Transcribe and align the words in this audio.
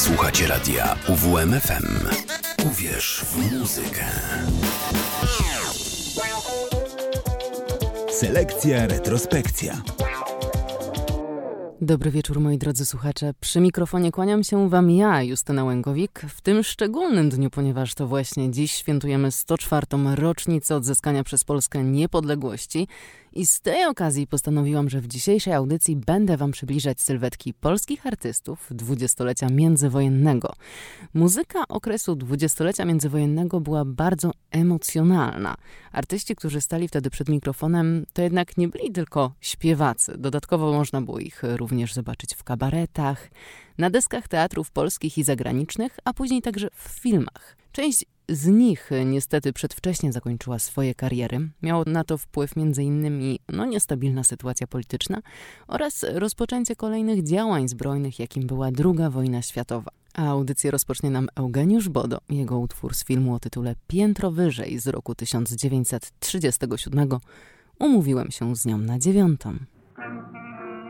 Słuchacie 0.00 0.46
radia 0.46 0.96
UWMFM. 1.08 2.08
Uwierz 2.66 3.24
w 3.24 3.52
muzykę. 3.52 4.04
Selekcja, 8.10 8.86
retrospekcja. 8.86 9.82
Dobry 11.80 12.10
wieczór 12.10 12.40
moi 12.40 12.58
drodzy 12.58 12.86
słuchacze. 12.86 13.34
Przy 13.40 13.60
mikrofonie 13.60 14.12
kłaniam 14.12 14.44
się 14.44 14.68
wam 14.68 14.90
ja, 14.90 15.22
Justyna 15.22 15.64
Łęgowik, 15.64 16.22
w 16.28 16.40
tym 16.40 16.62
szczególnym 16.62 17.28
dniu, 17.28 17.50
ponieważ 17.50 17.94
to 17.94 18.06
właśnie 18.06 18.50
dziś 18.50 18.72
świętujemy 18.72 19.30
104. 19.30 19.86
rocznicę 20.14 20.76
odzyskania 20.76 21.24
przez 21.24 21.44
Polskę 21.44 21.84
niepodległości. 21.84 22.88
I 23.32 23.46
z 23.46 23.60
tej 23.60 23.84
okazji 23.84 24.26
postanowiłam, 24.26 24.90
że 24.90 25.00
w 25.00 25.06
dzisiejszej 25.08 25.52
audycji 25.52 25.96
będę 25.96 26.36
Wam 26.36 26.50
przybliżać 26.52 27.00
sylwetki 27.00 27.54
polskich 27.54 28.06
artystów 28.06 28.66
dwudziestolecia 28.70 29.48
międzywojennego. 29.48 30.52
Muzyka 31.14 31.64
okresu 31.68 32.16
dwudziestolecia 32.16 32.84
międzywojennego 32.84 33.60
była 33.60 33.84
bardzo 33.84 34.30
emocjonalna. 34.50 35.56
Artyści, 35.92 36.36
którzy 36.36 36.60
stali 36.60 36.88
wtedy 36.88 37.10
przed 37.10 37.28
mikrofonem, 37.28 38.06
to 38.12 38.22
jednak 38.22 38.56
nie 38.56 38.68
byli 38.68 38.92
tylko 38.92 39.32
śpiewacy. 39.40 40.14
Dodatkowo 40.18 40.72
można 40.72 41.02
było 41.02 41.18
ich 41.18 41.42
również 41.42 41.94
zobaczyć 41.94 42.34
w 42.34 42.44
kabaretach, 42.44 43.30
na 43.78 43.90
deskach 43.90 44.28
teatrów 44.28 44.70
polskich 44.70 45.18
i 45.18 45.24
zagranicznych, 45.24 45.98
a 46.04 46.12
później 46.12 46.42
także 46.42 46.68
w 46.74 46.88
filmach. 46.88 47.56
Część 47.72 48.04
z 48.30 48.46
nich 48.46 48.90
niestety 49.06 49.52
przedwcześnie 49.52 50.12
zakończyła 50.12 50.58
swoje 50.58 50.94
kariery. 50.94 51.38
Miało 51.62 51.84
na 51.86 52.04
to 52.04 52.18
wpływ 52.18 52.50
m.in. 52.56 53.20
No, 53.52 53.66
niestabilna 53.66 54.24
sytuacja 54.24 54.66
polityczna 54.66 55.18
oraz 55.68 56.06
rozpoczęcie 56.14 56.76
kolejnych 56.76 57.22
działań 57.22 57.68
zbrojnych, 57.68 58.18
jakim 58.18 58.46
była 58.46 58.66
II 58.66 59.10
wojna 59.10 59.42
światowa. 59.42 59.90
A 60.14 60.26
audycję 60.26 60.70
rozpocznie 60.70 61.10
nam 61.10 61.28
Eugeniusz 61.36 61.88
Bodo, 61.88 62.18
jego 62.28 62.58
utwór 62.58 62.94
z 62.94 63.04
filmu 63.04 63.34
o 63.34 63.38
tytule 63.38 63.74
Piętro 63.86 64.30
wyżej 64.30 64.78
z 64.78 64.88
roku 64.88 65.14
1937. 65.14 67.08
Umówiłem 67.78 68.30
się 68.30 68.56
z 68.56 68.66
nią 68.66 68.78
na 68.78 68.98
dziewiątą. 68.98 69.54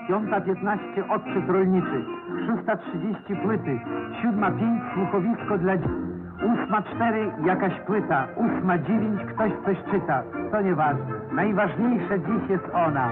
Piąta 0.08 0.40
15 0.40 0.84
odczyt 1.14 1.48
rolniczy, 1.48 2.04
szósta 2.46 2.76
30 2.76 3.22
płyty, 3.42 3.80
siódma 4.22 4.50
5 4.50 4.62
słuchowisko 4.94 5.58
dla 5.58 5.76
dzieci. 5.76 6.09
Ósma 6.42 6.82
cztery 6.82 7.32
jakaś 7.44 7.80
płyta, 7.80 8.26
ósma 8.36 8.78
dziewięć 8.78 9.20
ktoś 9.24 9.52
coś 9.64 9.76
czyta. 9.90 10.22
To 10.52 10.60
nieważne. 10.60 11.14
Najważniejsze 11.32 12.20
dziś 12.20 12.50
jest 12.50 12.64
ona. 12.74 13.08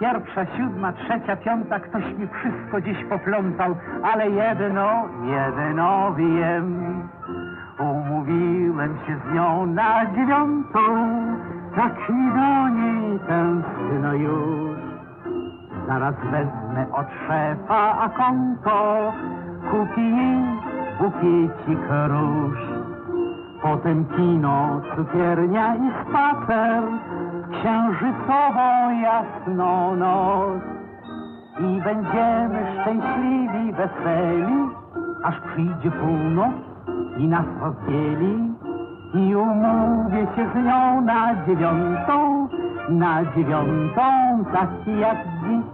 Pierwsza, 0.00 0.46
siódma, 0.46 0.92
trzecia, 0.92 1.36
piąta, 1.36 1.80
ktoś 1.80 2.04
mi 2.04 2.28
wszystko 2.28 2.80
dziś 2.80 3.04
poplątał, 3.04 3.76
ale 4.02 4.30
jedno, 4.30 5.08
jedno 5.24 6.14
wiem. 6.14 6.84
Umówiłem 7.78 8.96
się 9.06 9.16
z 9.16 9.34
nią 9.34 9.66
na 9.66 10.06
dziewiątą, 10.06 10.80
tak 11.76 12.08
mi 12.08 12.32
do 12.32 12.68
niej 12.68 13.18
tęskno 13.28 14.14
już. 14.14 14.78
Zaraz 15.86 16.14
wezmę 16.14 16.86
od 16.92 17.06
szefa 17.26 17.98
a 17.98 18.08
konto, 18.08 19.12
kupi 19.70 20.16
jej 20.16 20.44
bukiecik 20.98 21.84
róż. 22.08 22.58
Potem 23.62 24.04
kino, 24.16 24.80
cukiernia 24.96 25.76
i 25.76 25.90
spacer, 26.02 26.82
księżycowo 27.50 28.90
jasną 29.02 29.96
noc. 29.96 30.62
I 31.60 31.82
będziemy 31.82 32.66
szczęśliwi, 32.72 33.72
weseli, 33.72 34.68
aż 35.22 35.40
przyjdzie 35.40 35.90
północ 35.90 36.54
i 37.18 37.28
nas 37.28 37.46
rozdzieli. 37.60 38.54
I 39.14 39.34
umówię 39.36 40.26
się 40.36 40.48
z 40.52 40.64
nią 40.66 41.00
na 41.00 41.44
dziewiątą, 41.46 42.48
na 42.88 43.24
dziewiątą, 43.24 44.02
taki 44.52 44.98
jak 44.98 45.16
dziś. 45.24 45.73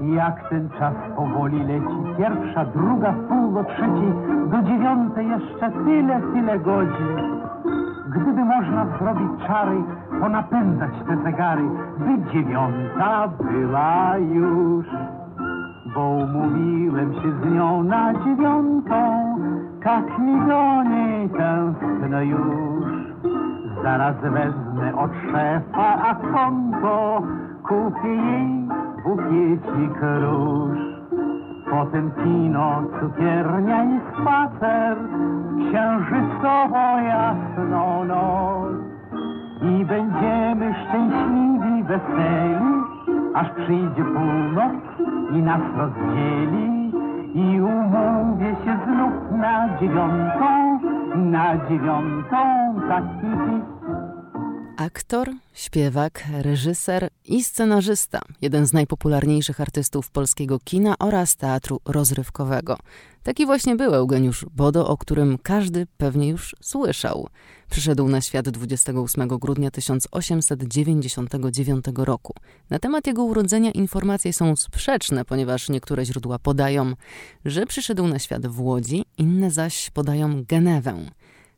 Jak 0.00 0.48
ten 0.48 0.68
czas 0.78 0.94
powoli 1.16 1.58
leci, 1.58 2.16
pierwsza, 2.18 2.64
druga, 2.64 3.14
pół 3.28 3.52
do 3.52 3.64
trzeciej, 3.64 4.12
do 4.50 4.62
dziewiątej 4.62 5.28
jeszcze 5.28 5.70
tyle, 5.70 6.20
tyle 6.34 6.58
godzin. 6.58 7.16
Gdyby 8.08 8.44
można 8.44 8.86
zrobić 8.98 9.46
czary, 9.46 9.82
ponapędzać 10.20 10.90
te 11.06 11.16
zegary, 11.22 11.68
by 11.98 12.32
dziewiąta 12.32 13.28
była 13.28 14.16
już. 14.16 14.86
Bo 15.94 16.08
umówiłem 16.08 17.14
się 17.14 17.32
z 17.32 17.54
nią 17.54 17.82
na 17.82 18.14
dziewiątą, 18.14 19.36
tak 19.84 20.18
mi 20.18 20.40
do 20.46 20.82
niej 20.82 21.28
tęskno 21.28 22.22
już. 22.22 22.86
Zaraz 23.82 24.16
wezmę 24.16 24.96
od 24.96 25.10
szefa 25.32 26.02
a 26.08 26.14
konto, 26.14 27.22
kupię 27.62 28.14
jej 28.14 28.68
bukiecik 29.06 29.98
róż. 30.22 30.78
Potem 31.70 32.10
kino, 32.10 32.82
cukiernia 33.00 33.84
i 33.84 34.00
spacer, 34.12 34.96
księżycowo 35.58 36.86
jasną 37.12 38.04
noc. 38.04 38.72
I 39.62 39.84
będziemy 39.84 40.74
szczęśliwi, 40.74 41.82
weseli, 41.82 42.72
aż 43.34 43.50
przyjdzie 43.50 44.04
północ 44.04 44.82
i 45.32 45.42
nas 45.42 45.62
rozdzieli. 45.76 46.92
I 47.34 47.60
umówię 47.60 48.56
się 48.64 48.76
znów 48.84 49.38
na 49.40 49.68
dziewiątą, 49.80 50.78
na 51.16 51.56
dziewiątą, 51.68 52.36
taki 52.88 53.26
dziś 53.46 53.75
Aktor, 54.76 55.30
śpiewak, 55.54 56.24
reżyser 56.42 57.08
i 57.24 57.44
scenarzysta, 57.44 58.20
jeden 58.42 58.66
z 58.66 58.72
najpopularniejszych 58.72 59.60
artystów 59.60 60.10
polskiego 60.10 60.58
kina 60.64 60.94
oraz 60.98 61.36
teatru 61.36 61.80
rozrywkowego. 61.84 62.78
Taki 63.22 63.46
właśnie 63.46 63.76
był 63.76 63.94
Eugeniusz 63.94 64.46
Bodo, 64.50 64.88
o 64.88 64.96
którym 64.96 65.38
każdy 65.42 65.86
pewnie 65.96 66.28
już 66.28 66.56
słyszał. 66.60 67.28
Przyszedł 67.70 68.08
na 68.08 68.20
świat 68.20 68.48
28 68.48 69.28
grudnia 69.28 69.70
1899 69.70 71.84
roku. 71.96 72.34
Na 72.70 72.78
temat 72.78 73.06
jego 73.06 73.24
urodzenia 73.24 73.70
informacje 73.70 74.32
są 74.32 74.56
sprzeczne, 74.56 75.24
ponieważ 75.24 75.68
niektóre 75.68 76.04
źródła 76.04 76.38
podają, 76.38 76.92
że 77.44 77.66
przyszedł 77.66 78.06
na 78.06 78.18
świat 78.18 78.46
w 78.46 78.60
Łodzi, 78.60 79.04
inne 79.18 79.50
zaś 79.50 79.90
podają 79.90 80.44
Genewę. 80.44 81.10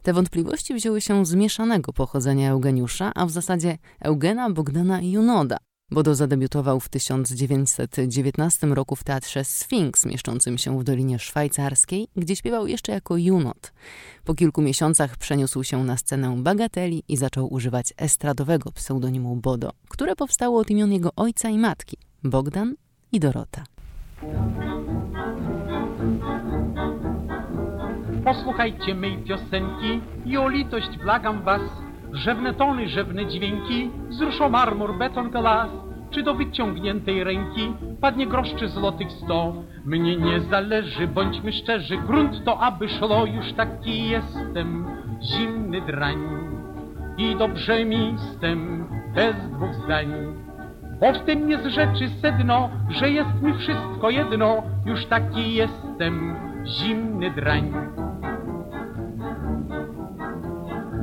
Te 0.02 0.12
wątpliwości 0.12 0.74
wzięły 0.74 1.00
się 1.00 1.26
z 1.26 1.34
mieszanego 1.34 1.92
pochodzenia 1.92 2.50
Eugeniusza, 2.50 3.12
a 3.14 3.26
w 3.26 3.30
zasadzie 3.30 3.78
Eugena 4.00 4.50
Bogdana 4.50 5.02
Junoda. 5.02 5.56
Bodo 5.90 6.14
zadebiutował 6.14 6.80
w 6.80 6.88
1919 6.88 8.66
roku 8.66 8.96
w 8.96 9.04
teatrze 9.04 9.44
Sphinx, 9.44 10.06
mieszczącym 10.06 10.58
się 10.58 10.78
w 10.78 10.84
Dolinie 10.84 11.18
Szwajcarskiej, 11.18 12.08
gdzie 12.16 12.36
śpiewał 12.36 12.66
jeszcze 12.66 12.92
jako 12.92 13.16
Junot. 13.16 13.72
Po 14.24 14.34
kilku 14.34 14.62
miesiącach 14.62 15.16
przeniósł 15.16 15.64
się 15.64 15.84
na 15.84 15.96
scenę 15.96 16.36
Bagateli 16.36 17.02
i 17.08 17.16
zaczął 17.16 17.52
używać 17.54 17.92
estradowego 17.96 18.72
pseudonimu 18.72 19.36
Bodo, 19.36 19.70
które 19.88 20.16
powstało 20.16 20.60
od 20.60 20.70
imion 20.70 20.92
jego 20.92 21.10
ojca 21.16 21.48
i 21.48 21.58
matki, 21.58 21.96
Bogdan 22.24 22.74
i 23.12 23.20
Dorota. 23.20 23.64
Posłuchajcie 28.28 28.94
mej 28.94 29.18
piosenki 29.18 30.00
i 30.26 30.38
o 30.38 30.48
litość 30.48 30.98
blagam 30.98 31.42
was. 31.42 31.60
Rzewne 32.12 32.54
tony, 32.54 32.88
rzewne 32.88 33.26
dźwięki, 33.26 33.90
wzruszą 34.08 34.48
marmur, 34.48 34.98
beton, 34.98 35.30
glas. 35.30 35.70
Czy 36.10 36.22
do 36.22 36.34
wyciągniętej 36.34 37.24
ręki 37.24 37.72
padnie 38.00 38.26
grosz 38.26 38.54
czy 38.54 38.68
złotych 38.68 39.12
sto? 39.12 39.54
Mnie 39.84 40.16
nie 40.16 40.40
zależy, 40.40 41.06
bądźmy 41.06 41.52
szczerzy, 41.52 41.96
grunt 41.96 42.44
to 42.44 42.60
aby 42.60 42.88
szło, 42.88 43.26
już 43.26 43.52
taki 43.52 44.08
jestem, 44.08 44.86
zimny 45.22 45.80
drań. 45.80 46.18
I 47.18 47.36
dobrze 47.36 47.84
mi 47.84 48.16
tym, 48.40 48.86
bez 49.14 49.50
dwóch 49.50 49.74
zdań. 49.74 50.12
Bo 51.00 51.12
w 51.12 51.24
tym 51.24 51.50
jest 51.50 51.66
rzeczy 51.66 52.08
sedno, 52.22 52.70
że 52.90 53.10
jest 53.10 53.42
mi 53.42 53.54
wszystko 53.54 54.10
jedno, 54.10 54.62
już 54.86 55.06
taki 55.06 55.54
jestem, 55.54 56.36
zimny 56.66 57.30
drań. 57.30 57.72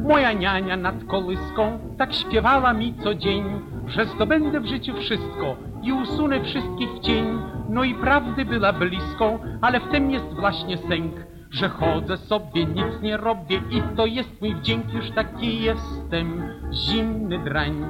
Moja 0.08 0.34
niania 0.34 0.78
nad 0.78 1.04
kolyską 1.04 1.80
tak 1.98 2.14
śpiewała 2.14 2.74
mi 2.74 2.94
co 3.04 3.16
dzień, 3.16 3.44
że 3.88 4.06
zdobędę 4.06 4.60
w 4.60 4.66
życiu 4.66 4.94
wszystko 4.94 5.56
i 5.84 5.94
usunę 5.94 6.44
wszystkich 6.44 7.00
cień. 7.02 7.40
No 7.70 7.84
i 7.84 7.96
prawdy 7.96 8.46
była 8.46 8.74
blisko, 8.74 9.40
ale 9.62 9.80
w 9.80 9.88
tym 9.92 10.12
jest 10.12 10.34
właśnie 10.40 10.78
sęk, 10.78 11.14
że 11.52 11.70
chodzę 11.70 12.18
sobie, 12.18 12.66
nic 12.66 13.02
nie 13.02 13.18
robię 13.18 13.62
i 13.72 13.82
to 13.98 14.06
jest 14.06 14.42
mój 14.42 14.56
wdzięk, 14.56 14.94
już 14.94 15.12
taki 15.12 15.62
jestem, 15.62 16.44
zimny 16.74 17.40
drań. 17.40 17.86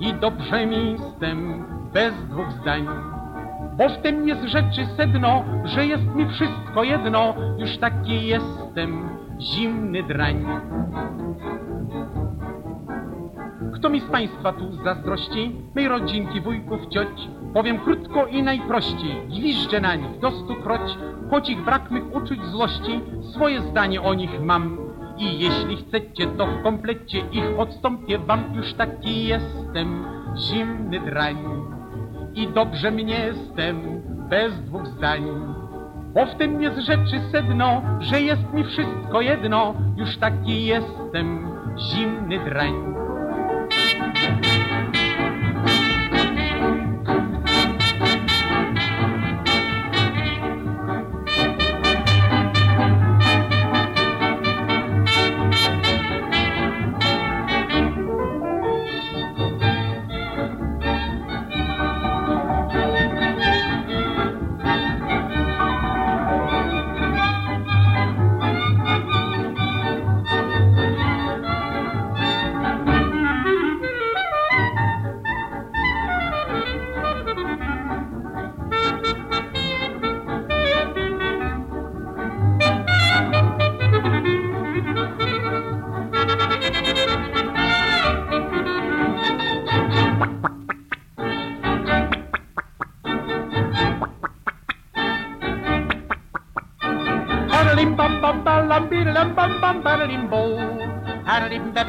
I 0.00 0.14
dobrze 0.14 0.66
mi 0.66 0.96
tym, 1.20 1.64
bez 1.92 2.14
dwóch 2.28 2.52
zdań. 2.52 2.86
bo 3.78 3.88
w 3.88 4.02
tym 4.02 4.28
jest 4.28 4.42
rzeczy 4.42 4.86
sedno, 4.96 5.44
że 5.64 5.86
jest 5.86 6.06
mi 6.14 6.28
wszystko 6.28 6.84
jedno, 6.84 7.34
już 7.58 7.78
taki 7.78 8.26
jestem 8.26 9.23
zimny 9.40 10.02
drań. 10.02 10.46
Kto 13.74 13.90
mi 13.90 14.00
z 14.00 14.04
Państwa 14.04 14.52
tu 14.52 14.72
zazdrości? 14.84 15.56
Mej 15.74 15.88
rodzinki, 15.88 16.40
wujków, 16.40 16.86
cioć. 16.88 17.28
Powiem 17.54 17.78
krótko 17.78 18.26
i 18.26 18.42
najprościej, 18.42 19.28
gwiżdżę 19.28 19.80
na 19.80 19.94
nich 19.94 20.18
do 20.18 20.30
stokroć, 20.30 20.98
choć 21.30 21.50
ich 21.50 21.64
brak 21.64 21.90
mych 21.90 22.16
uczuć 22.16 22.44
złości, 22.44 23.00
swoje 23.34 23.62
zdanie 23.62 24.02
o 24.02 24.14
nich 24.14 24.40
mam. 24.40 24.78
I 25.18 25.38
jeśli 25.38 25.76
chcecie, 25.76 26.26
to 26.26 26.46
w 26.46 26.62
komplecie 26.62 27.18
ich 27.18 27.58
odstąpię 27.58 28.18
wam, 28.18 28.40
już 28.54 28.74
taki 28.74 29.24
jestem, 29.24 30.04
zimny 30.36 31.00
drań. 31.00 31.36
I 32.34 32.48
dobrze 32.48 32.90
mnie 32.90 33.18
jestem, 33.18 34.02
bez 34.30 34.62
dwóch 34.62 34.86
zdań. 34.86 35.22
Bo 36.14 36.26
w 36.26 36.34
tym 36.34 36.62
jest 36.62 36.78
rzeczy 36.78 37.20
sedno, 37.32 37.82
że 38.00 38.20
jest 38.20 38.52
mi 38.52 38.64
wszystko 38.64 39.20
jedno, 39.20 39.74
już 39.96 40.16
taki 40.18 40.64
jestem, 40.64 41.48
zimny 41.78 42.44
drań. 42.44 43.03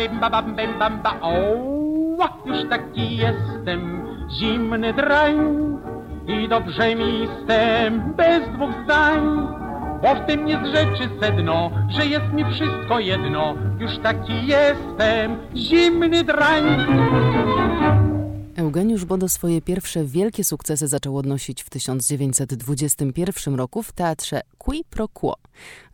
Hadalim 0.06 0.20
ba 0.22 0.30
bim 0.42 0.56
ba 0.56 0.80
bam 0.80 0.80
bam 0.80 1.02
ba 1.04 1.12
o. 1.22 1.66
Już 2.46 2.70
taki 2.70 3.18
jestem 3.18 4.06
zimny 4.30 4.94
drań 4.94 5.36
i 6.28 6.48
dobrze 6.48 6.96
mi 6.96 7.28
tym 7.48 8.14
bez 8.18 8.50
dwóch 8.50 8.72
zdań. 8.84 9.48
Bo 10.02 10.16
w 10.16 10.26
tym 10.26 10.48
jest 10.48 10.66
rzeczy 10.66 11.10
sedno, 11.22 11.72
że 11.90 12.06
jest 12.06 12.34
mi 12.34 12.46
wszystko 12.46 13.00
jedno. 13.00 13.56
Już 13.80 13.98
taki 14.00 14.48
jestem 14.48 15.38
zimny 15.56 16.24
drań. 16.24 16.64
Eugeniusz 18.76 19.06
Bodo 19.06 19.30
swoje 19.30 19.62
pierwsze 19.62 20.06
wielkie 20.06 20.44
sukcesy 20.44 20.88
zaczął 20.88 21.18
odnosić 21.18 21.64
w 21.64 21.70
1921 21.70 23.56
roku 23.56 23.84
w 23.84 23.92
teatrze 23.92 24.42
Qui 24.58 24.84
pro 24.90 25.08
Quo. 25.08 25.36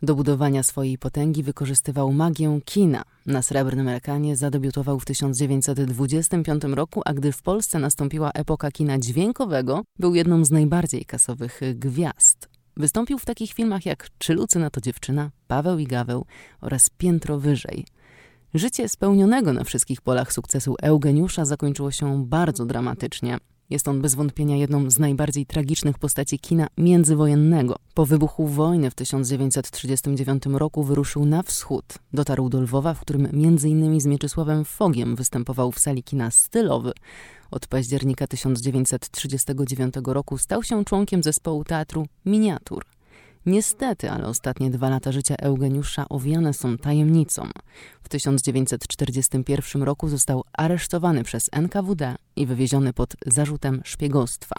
Do 0.02 0.14
budowania 0.14 0.62
swojej 0.62 0.98
potęgi 0.98 1.42
wykorzystywał 1.42 2.12
magię 2.12 2.60
kina. 2.64 3.02
Na 3.26 3.42
srebrnym 3.42 3.88
ekanie 3.88 4.36
zadebiutował 4.36 5.00
w 5.00 5.04
1925 5.04 6.64
roku, 6.64 7.02
a 7.04 7.14
gdy 7.14 7.32
w 7.32 7.42
Polsce 7.42 7.78
nastąpiła 7.78 8.30
epoka 8.34 8.70
kina 8.70 8.98
dźwiękowego, 8.98 9.82
był 9.98 10.14
jedną 10.14 10.44
z 10.44 10.50
najbardziej 10.50 11.04
kasowych 11.04 11.60
gwiazd. 11.74 12.48
Wystąpił 12.76 13.18
w 13.18 13.24
takich 13.24 13.52
filmach 13.52 13.86
jak 13.86 14.08
Czy 14.18 14.34
Lucyna 14.34 14.70
to 14.70 14.80
dziewczyna, 14.80 15.30
Paweł 15.48 15.78
i 15.78 15.86
Gaweł 15.86 16.26
oraz 16.60 16.90
Piętro 16.90 17.38
wyżej. 17.38 17.84
Życie 18.54 18.88
spełnionego 18.88 19.52
na 19.52 19.64
wszystkich 19.64 20.00
polach 20.00 20.32
sukcesu 20.32 20.76
Eugeniusza 20.82 21.44
zakończyło 21.44 21.90
się 21.90 22.26
bardzo 22.26 22.66
dramatycznie. 22.66 23.38
Jest 23.70 23.88
on 23.88 24.02
bez 24.02 24.14
wątpienia 24.14 24.56
jedną 24.56 24.90
z 24.90 24.98
najbardziej 24.98 25.46
tragicznych 25.46 25.98
postaci 25.98 26.38
kina 26.38 26.66
międzywojennego. 26.78 27.76
Po 27.94 28.06
wybuchu 28.06 28.46
wojny 28.46 28.90
w 28.90 28.94
1939 28.94 30.42
roku 30.46 30.82
wyruszył 30.84 31.24
na 31.24 31.42
wschód. 31.42 31.84
Dotarł 32.12 32.48
do 32.48 32.60
Lwowa, 32.60 32.94
w 32.94 33.00
którym 33.00 33.26
m.in. 33.26 34.00
z 34.00 34.06
Mieczysławem 34.06 34.64
Fogiem 34.64 35.16
występował 35.16 35.72
w 35.72 35.78
sali 35.78 36.02
kina 36.02 36.30
Stylowy. 36.30 36.92
Od 37.50 37.66
października 37.66 38.26
1939 38.26 39.94
roku 40.04 40.38
stał 40.38 40.62
się 40.62 40.84
członkiem 40.84 41.22
zespołu 41.22 41.64
teatru 41.64 42.06
Miniatur. 42.26 42.84
Niestety, 43.46 44.10
ale 44.10 44.26
ostatnie 44.26 44.70
dwa 44.70 44.88
lata 44.88 45.12
życia 45.12 45.34
Eugeniusza 45.36 46.08
owiane 46.08 46.52
są 46.52 46.78
tajemnicą. 46.78 47.48
W 48.02 48.08
1941 48.08 49.82
roku 49.82 50.08
został 50.08 50.44
aresztowany 50.52 51.24
przez 51.24 51.48
NKWD 51.52 52.16
i 52.36 52.46
wywieziony 52.46 52.92
pod 52.92 53.16
zarzutem 53.26 53.80
szpiegostwa. 53.84 54.56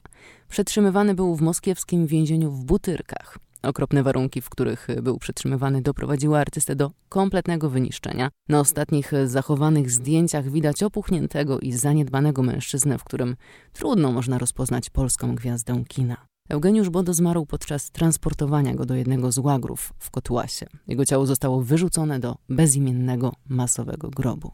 Przetrzymywany 0.50 1.14
był 1.14 1.36
w 1.36 1.42
moskiewskim 1.42 2.08
więzieniu 2.08 2.52
w 2.52 2.66
Butyrkach. 2.66 3.38
Okropne 3.64 4.04
warunki, 4.04 4.42
w 4.42 4.50
których 4.50 4.88
był 5.02 5.18
przetrzymywany, 5.18 5.82
doprowadziły 5.82 6.40
artystę 6.40 6.76
do 6.76 6.92
kompletnego 7.10 7.70
wyniszczenia. 7.70 8.30
Na 8.50 8.60
ostatnich 8.60 9.12
zachowanych 9.26 9.92
zdjęciach 9.92 10.50
widać 10.50 10.84
opuchniętego 10.84 11.60
i 11.60 11.72
zaniedbanego 11.72 12.44
mężczyznę, 12.44 12.98
w 12.98 13.04
którym 13.04 13.36
trudno 13.74 14.12
można 14.12 14.38
rozpoznać 14.38 14.90
polską 14.90 15.36
gwiazdę 15.36 15.84
kina. 15.88 16.33
Eugeniusz 16.50 16.90
Bodo 16.90 17.14
zmarł 17.14 17.46
podczas 17.46 17.92
transportowania 17.92 18.76
go 18.76 18.86
do 18.86 18.96
jednego 18.96 19.32
z 19.32 19.38
łagrów 19.38 19.94
w 20.00 20.12
Kotłasie. 20.12 20.66
Jego 20.88 21.06
ciało 21.06 21.26
zostało 21.26 21.62
wyrzucone 21.62 22.20
do 22.20 22.36
bezimiennego 22.50 23.34
masowego 23.50 24.10
grobu. 24.10 24.52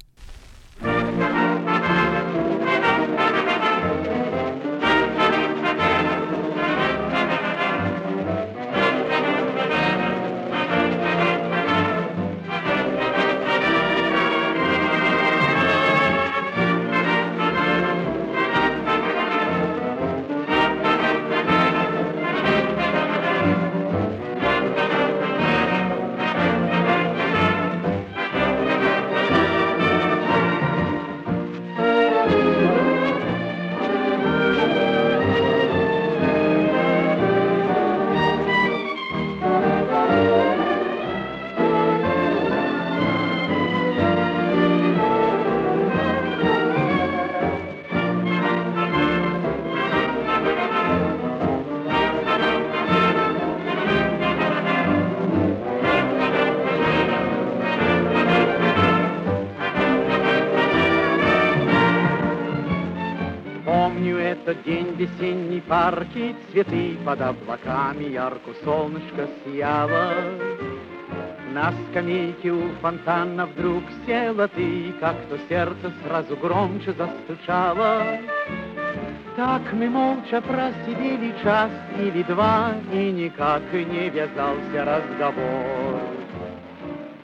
Этот 64.29 64.63
день 64.63 64.93
весенний, 64.95 65.61
парки, 65.61 66.35
цветы 66.51 66.97
под 67.03 67.21
облаками, 67.21 68.03
ярко 68.03 68.51
солнышко 68.63 69.27
сияло. 69.43 70.13
На 71.51 71.73
скамейке 71.89 72.51
у 72.51 72.69
фонтана 72.81 73.47
вдруг 73.47 73.83
села 74.05 74.47
ты, 74.47 74.93
как-то 74.99 75.39
сердце 75.49 75.91
сразу 76.03 76.35
громче 76.37 76.93
застучало. 76.93 78.19
Так 79.35 79.61
мы 79.73 79.89
молча 79.89 80.41
просидели 80.41 81.33
час 81.41 81.71
или 81.97 82.21
два, 82.23 82.73
и 82.93 83.11
никак 83.11 83.63
не 83.73 84.09
вязался 84.09 84.85
разговор. 84.85 86.18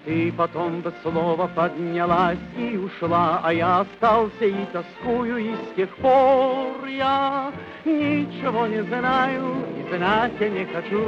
Ты 0.05 0.31
потом 0.31 0.81
без 0.81 0.93
слова 1.01 1.47
поднялась 1.47 2.37
и 2.55 2.77
ушла, 2.77 3.41
А 3.43 3.51
я 3.51 3.79
остался 3.79 4.45
и 4.45 4.65
тоскую, 4.71 5.37
и 5.39 5.55
с 5.55 5.75
тех 5.75 5.89
пор 5.95 6.85
я 6.85 7.51
ничего 7.83 8.67
не 8.67 8.83
знаю 8.83 9.55
и 9.75 9.95
знать 9.95 10.33
я 10.39 10.49
не 10.49 10.65
хочу. 10.65 11.03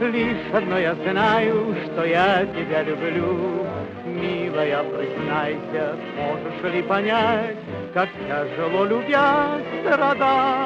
Лишь 0.00 0.52
одно 0.52 0.78
я 0.78 0.94
знаю, 0.94 1.74
что 1.84 2.04
я 2.04 2.46
тебя 2.46 2.84
люблю. 2.84 3.66
Милая, 4.06 4.84
признайся, 4.84 5.96
можешь 6.16 6.74
ли 6.74 6.82
понять, 6.82 7.56
Как 7.92 8.08
тяжело 8.12 8.84
любя 8.84 9.58
страдать? 9.80 10.62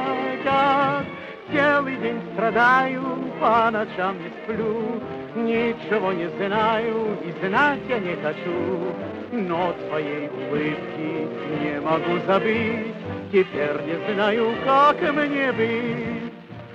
Целый 1.51 1.97
день 1.97 2.21
страдаю, 2.35 3.03
по 3.41 3.71
ночам 3.71 4.17
не 4.19 4.31
сплю, 4.43 5.01
Ничего 5.37 6.13
не 6.13 6.29
знаю 6.31 7.19
и 7.23 7.31
знать 7.47 7.81
я 7.91 7.99
не 7.99 8.17
хочу, 8.23 8.95
Но 9.33 9.75
твоей 9.87 10.31
улыбки 10.31 11.29
не 11.61 11.79
могу 11.79 12.19
забыть, 12.27 12.95
Теперь 13.31 13.83
не 13.85 14.15
знаю, 14.15 14.55
как 14.65 14.99
мне 15.13 15.53
быть. 15.53 16.33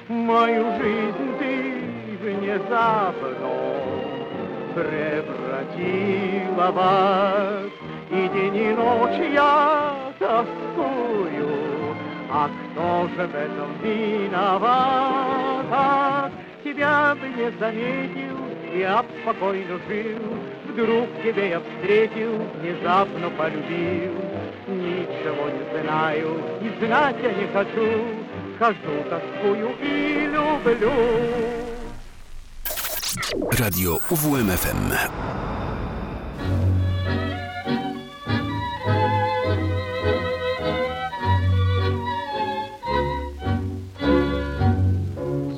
Мою 0.10 0.66
жизнь 0.78 1.38
ты 1.40 1.82
внезапно 2.22 3.50
превратила 4.76 6.72
в 6.72 6.78
ад, 6.78 7.72
И 8.12 8.28
день 8.28 8.58
и 8.58 8.76
ночь 8.76 9.34
я 9.34 9.96
тоскую, 10.20 11.50
а 12.32 12.48
кто 12.48 13.08
же 13.08 13.28
в 13.28 13.36
этом 13.36 13.70
виноват? 13.82 15.32
Тебя 16.64 17.16
бы 17.16 17.28
не 17.28 17.52
заметил, 17.60 18.38
я 18.78 19.04
спокойно 19.22 19.80
жил. 19.88 20.20
Вдруг 20.66 21.10
тебе 21.24 21.50
я 21.50 21.60
встретил, 21.60 22.38
внезапно 22.62 23.30
полюбил. 23.32 24.14
Ничего 24.68 25.50
не 25.50 25.82
знаю 25.82 26.40
и 26.62 26.86
знать 26.86 27.16
я 27.22 27.34
не 27.34 27.48
хочу. 27.48 28.06
Хожу, 28.60 29.04
тоскую 29.10 29.72
и 29.82 30.30
люблю. 30.32 30.92
Radio 33.52 34.00
UWMFM. 34.10 34.94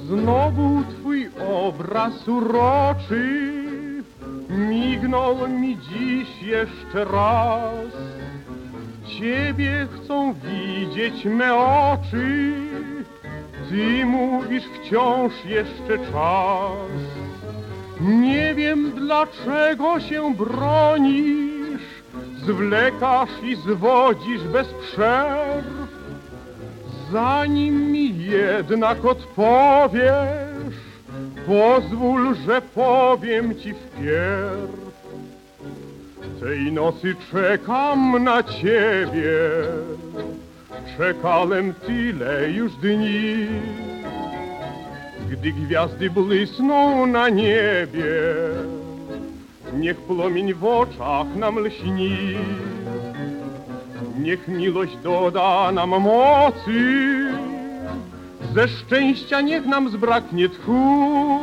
Znowu 0.07 0.72
obraz 1.63 2.27
uroczy. 2.27 3.53
Mignął 4.49 5.47
mi 5.47 5.77
dziś 5.77 6.41
jeszcze 6.41 7.05
raz. 7.05 7.91
Ciebie 9.19 9.87
chcą 9.91 10.33
widzieć 10.33 11.25
me 11.25 11.55
oczy. 11.55 12.53
Ty 13.69 14.05
mówisz 14.05 14.63
wciąż 14.63 15.33
jeszcze 15.45 15.97
czas. 15.97 17.01
Nie 18.01 18.55
wiem 18.55 18.91
dlaczego 18.91 19.99
się 19.99 20.33
bronisz. 20.35 21.81
Zwlekasz 22.37 23.43
i 23.43 23.55
zwodzisz 23.55 24.43
bez 24.43 24.67
przerw. 24.67 25.65
Zanim 27.11 27.91
mi 27.91 28.25
jednak 28.25 29.05
odpowiesz, 29.05 30.52
pozwól, 31.45 32.35
że 32.35 32.61
powiem 32.61 33.55
ci 33.59 33.73
wpierw. 33.73 34.93
Tej 36.39 36.71
nocy 36.71 37.15
czekam 37.31 38.23
na 38.23 38.43
ciebie, 38.43 39.39
czekałem 40.97 41.73
tyle 41.73 42.51
już 42.51 42.71
dni. 42.75 43.47
Gdy 45.31 45.51
gwiazdy 45.51 46.09
błysną 46.09 47.05
na 47.05 47.29
niebie, 47.29 48.13
niech 49.73 49.97
płomień 49.97 50.53
w 50.53 50.65
oczach 50.65 51.35
nam 51.35 51.59
lśni. 51.59 52.37
Niech 54.19 54.47
miłość 54.47 54.97
doda 55.03 55.71
nam 55.71 55.89
mocy, 55.89 56.81
ze 58.55 58.67
szczęścia 58.67 59.41
niech 59.41 59.65
nam 59.65 59.89
zbraknie 59.89 60.49
tchu. 60.49 61.39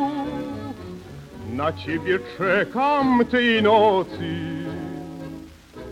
Na 1.53 1.73
ciebie 1.73 2.19
czekam 2.39 3.25
tej 3.31 3.63
nocy, 3.63 4.37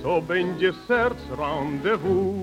to 0.03 0.23
będzie 0.23 0.73
serc 0.73 1.19
rendezvous. 1.39 2.37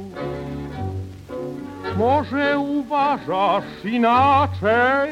Może 1.98 2.60
uważasz 2.60 3.64
inaczej, 3.84 5.10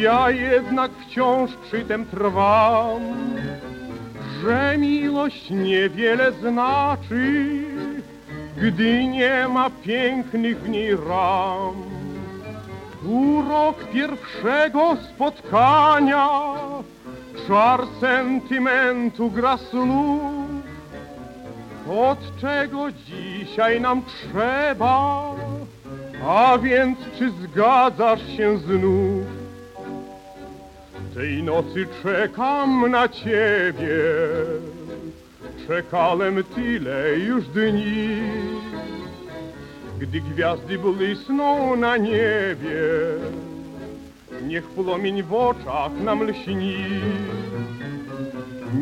ja 0.00 0.30
jednak 0.30 0.90
wciąż 0.92 1.50
przy 1.56 1.84
tym 1.84 2.06
trwam, 2.06 3.00
że 4.42 4.78
miłość 4.78 5.50
niewiele 5.50 6.32
znaczy, 6.32 7.44
gdy 8.56 9.04
nie 9.04 9.48
ma 9.48 9.70
pięknych 9.70 10.60
w 10.60 10.68
niej 10.68 10.96
ram. 10.96 11.97
Urok 13.04 13.84
pierwszego 13.92 14.96
spotkania, 15.14 16.28
czar 17.48 17.80
sentymentu 18.00 19.30
gra 19.30 19.56
słów, 19.56 20.22
od 21.90 22.18
czego 22.40 22.92
dzisiaj 22.92 23.80
nam 23.80 24.02
trzeba, 24.02 25.22
a 26.28 26.58
więc 26.58 26.98
czy 27.18 27.30
zgadzasz 27.30 28.36
się 28.36 28.58
znów? 28.58 29.26
Tej 31.14 31.42
nocy 31.42 31.86
czekam 32.02 32.90
na 32.90 33.08
ciebie, 33.08 33.98
czekałem 35.66 36.44
tyle 36.44 37.18
już 37.18 37.44
dni. 37.46 38.57
Gdy 40.08 40.20
gwiazdy 40.20 40.78
błysną 40.78 41.76
na 41.76 41.96
niebie, 41.96 42.80
niech 44.42 44.64
płomień 44.64 45.22
w 45.22 45.34
oczach 45.34 45.92
nam 46.04 46.22
lśni. 46.22 46.76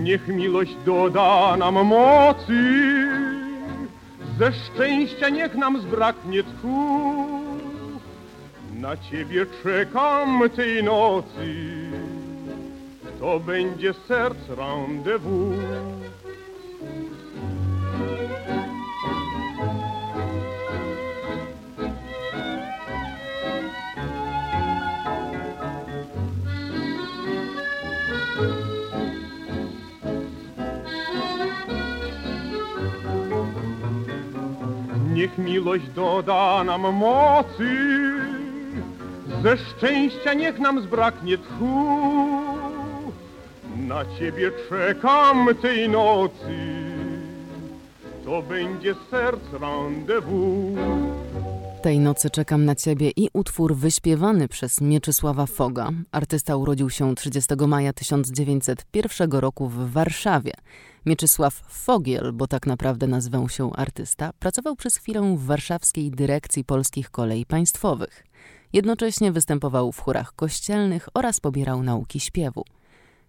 Niech 0.02 0.28
miłość 0.28 0.76
doda 0.84 1.56
nam 1.56 1.74
mocy, 1.74 2.62
ze 4.38 4.52
szczęścia 4.52 5.28
niech 5.28 5.54
nam 5.54 5.80
zbraknie 5.82 6.42
tchu. 6.42 7.26
Na 8.74 8.96
ciebie 8.96 9.46
czekam 9.62 10.50
tej 10.56 10.82
nocy, 10.84 11.54
to 13.20 13.40
będzie 13.40 13.94
serc 13.94 14.38
rendezvous. 14.48 15.56
Niech 35.26 35.38
miłość 35.38 35.88
doda 35.88 36.64
nam 36.64 36.80
mocy, 36.94 37.70
ze 39.42 39.56
szczęścia 39.56 40.34
niech 40.34 40.58
nam 40.58 40.82
zbraknie 40.82 41.38
tchu. 41.38 41.96
Na 43.76 44.04
ciebie 44.18 44.50
czekam 44.68 45.48
tej 45.62 45.88
nocy, 45.88 46.56
to 48.24 48.42
będzie 48.42 48.94
serc 49.10 49.40
rendezvous. 49.60 50.78
Tej 51.82 51.98
nocy 51.98 52.30
czekam 52.30 52.64
na 52.64 52.74
ciebie 52.74 53.10
i 53.16 53.28
utwór 53.32 53.74
wyśpiewany 53.74 54.48
przez 54.48 54.80
Mieczysława 54.80 55.46
Foga. 55.46 55.90
Artysta 56.12 56.56
urodził 56.56 56.90
się 56.90 57.14
30 57.14 57.54
maja 57.66 57.92
1901 57.92 59.30
roku 59.30 59.68
w 59.68 59.90
Warszawie. 59.90 60.52
Mieczysław 61.06 61.62
Fogiel, 61.68 62.32
bo 62.32 62.46
tak 62.46 62.66
naprawdę 62.66 63.06
nazwał 63.06 63.48
się 63.48 63.72
artysta, 63.72 64.30
pracował 64.38 64.76
przez 64.76 64.96
chwilę 64.96 65.36
w 65.36 65.44
warszawskiej 65.44 66.10
dyrekcji 66.10 66.64
polskich 66.64 67.10
kolei 67.10 67.46
państwowych. 67.46 68.26
Jednocześnie 68.72 69.32
występował 69.32 69.92
w 69.92 70.00
chórach 70.00 70.32
kościelnych 70.32 71.08
oraz 71.14 71.40
pobierał 71.40 71.82
nauki 71.82 72.20
śpiewu. 72.20 72.64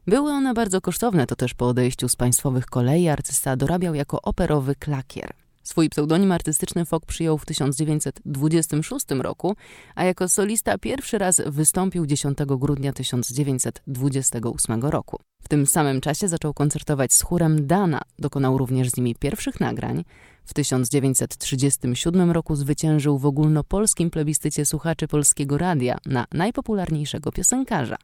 Były 0.08 0.32
one 0.32 0.54
bardzo 0.54 0.82
kosztowne, 0.82 1.28
to 1.28 1.36
też 1.36 1.54
po 1.54 1.68
odejściu 1.68 2.10
z 2.10 2.16
państwowych 2.16 2.66
kolei 2.66 3.10
artysta 3.10 3.56
dorabiał 3.56 3.96
jako 3.96 4.22
operowy 4.22 4.76
klakier. 4.76 5.34
Swój 5.68 5.90
pseudonim 5.90 6.32
artystyczny 6.32 6.86
Fok 6.86 7.06
przyjął 7.06 7.38
w 7.38 7.46
1926 7.46 9.06
roku, 9.12 9.56
a 9.96 10.04
jako 10.04 10.30
solista 10.30 10.78
pierwszy 10.78 11.18
raz 11.18 11.42
wystąpił 11.46 12.06
10 12.06 12.38
grudnia 12.46 12.94
1928 12.94 14.82
roku. 14.82 15.20
W 15.44 15.48
tym 15.48 15.68
samym 15.68 16.02
czasie 16.02 16.28
zaczął 16.28 16.54
koncertować 16.54 17.14
z 17.14 17.22
chórem 17.22 17.68
Dana, 17.68 18.02
dokonał 18.20 18.58
również 18.58 18.90
z 18.90 18.98
nimi 18.98 19.16
pierwszych 19.16 19.60
nagrań. 19.60 20.04
W 20.46 20.54
1937 20.54 22.32
roku 22.32 22.56
zwyciężył 22.56 23.18
w 23.18 23.26
ogólnopolskim 23.26 24.10
plebiscycie 24.10 24.66
słuchaczy 24.66 25.08
polskiego 25.08 25.58
radia 25.58 25.98
na 26.06 26.26
najpopularniejszego 26.34 27.32
piosenkarza. 27.32 27.98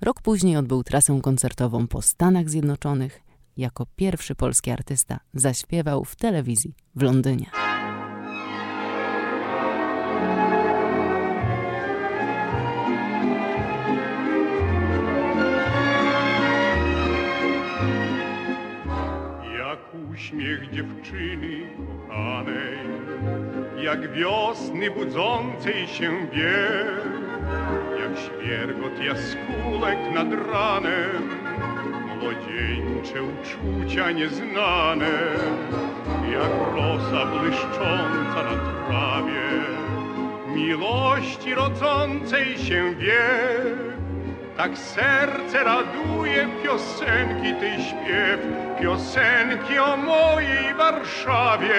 Rok 0.00 0.22
później 0.22 0.56
odbył 0.56 0.84
trasę 0.84 1.20
koncertową 1.22 1.86
po 1.86 2.02
Stanach 2.02 2.50
Zjednoczonych. 2.50 3.29
Jako 3.60 3.86
pierwszy 3.96 4.34
polski 4.34 4.70
artysta 4.70 5.20
zaśpiewał 5.34 6.04
w 6.04 6.16
telewizji 6.16 6.74
w 6.94 7.02
Londynie. 7.02 7.46
uśmiech 20.14 20.70
dziewczyny 20.70 21.70
kochanej, 22.08 22.78
jak 23.84 24.12
wiosny 24.12 24.90
budzącej 24.90 25.86
się 25.86 26.28
biel, 26.34 27.00
jak 28.00 28.18
świergot 28.18 29.04
jaskółek 29.04 29.98
nad 30.14 30.32
ranem, 30.52 31.39
młodzieńcze 32.20 33.22
uczucia 33.22 34.10
nieznane, 34.10 35.10
jak 36.32 36.74
rosa 36.76 37.26
błyszcząca 37.26 38.42
na 38.42 38.56
trawie, 38.86 39.50
miłości 40.54 41.54
rodzącej 41.54 42.58
się 42.58 42.94
biel 42.94 43.90
tak 44.60 44.78
serce 44.78 45.64
raduje 45.64 46.48
piosenki 46.62 47.54
tej 47.60 47.84
śpiew, 47.84 48.40
piosenki 48.80 49.78
o 49.78 49.96
mojej 49.96 50.74
Warszawie. 50.74 51.74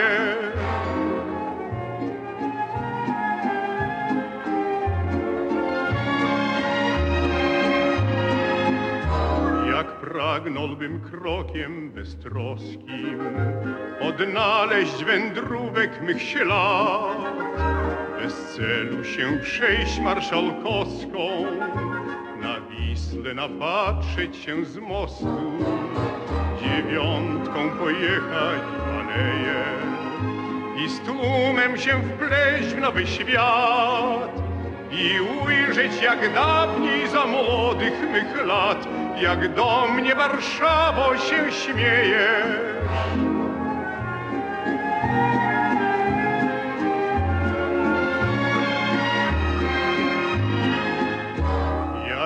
Pragnąłbym 10.31 11.01
krokiem 11.01 11.91
beztroskim 11.91 13.19
odnaleźć 14.01 15.03
wędrówek 15.03 16.01
mych 16.01 16.21
ślad, 16.21 17.17
bez 18.21 18.55
celu 18.55 19.03
się 19.03 19.39
przejść 19.43 19.99
marszałkowską, 19.99 21.27
na 22.41 22.55
Wisle 22.61 23.33
napatrzeć 23.33 24.35
się 24.35 24.65
z 24.65 24.77
mostu, 24.77 25.51
dziewiątką 26.61 27.69
pojechać 27.69 28.61
w 28.77 28.89
aleję 28.89 29.63
i 30.85 30.89
z 30.89 30.99
tłumem 30.99 31.77
się 31.77 32.01
wpleść 32.01 32.67
w 32.75 32.79
nowy 32.79 33.07
świat 33.07 34.41
i 34.91 35.19
ujrzeć 35.45 36.01
jak 36.01 36.33
dawniej 36.33 37.07
za 37.07 37.25
młodych 37.25 38.11
mych 38.11 38.45
lat, 38.45 38.87
jak 39.21 39.53
do 39.53 39.87
mnie 39.87 40.15
Warszawo 40.15 41.17
się 41.17 41.51
śmiejesz. 41.51 42.71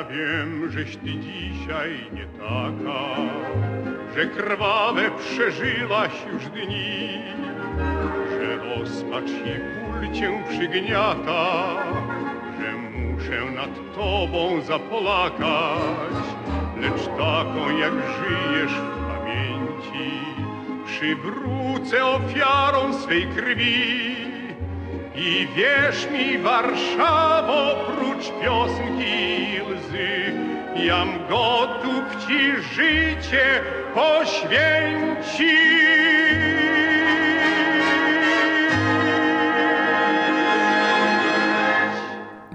wiem, 0.10 0.72
żeś 0.72 0.98
ty 0.98 1.16
dzisiaj 1.16 1.90
nie 2.14 2.26
taka, 2.26 3.16
że 4.16 4.26
krwawe 4.26 5.12
przeżyłaś 5.12 6.12
już 6.34 6.46
dni, 6.46 7.10
że 8.30 8.56
rozpacz 8.56 9.30
i 9.30 9.60
ból 9.60 10.14
cię 10.14 10.44
przygniata, 10.50 11.76
że 12.60 12.74
muszę 12.74 13.52
nad 13.56 13.96
tobą 13.96 14.62
zapolakać, 14.62 16.16
lecz 16.82 17.06
taką 17.18 17.78
jak 17.78 17.94
żyjesz 17.94 18.74
w 18.74 19.08
pamięci, 19.08 20.12
przywrócę 20.86 22.06
ofiarą 22.06 22.94
swej 22.94 23.28
krwi. 23.28 24.16
I 25.16 25.48
wierz 25.56 26.08
mi, 26.12 26.38
Warszawo, 26.38 27.76
prócz 27.86 28.32
piosenki 28.44 29.62
łzy, 29.72 30.34
jam 30.76 31.10
gotów 31.30 32.26
ci 32.28 32.52
życie 32.76 33.62
poświęcić. 33.94 35.46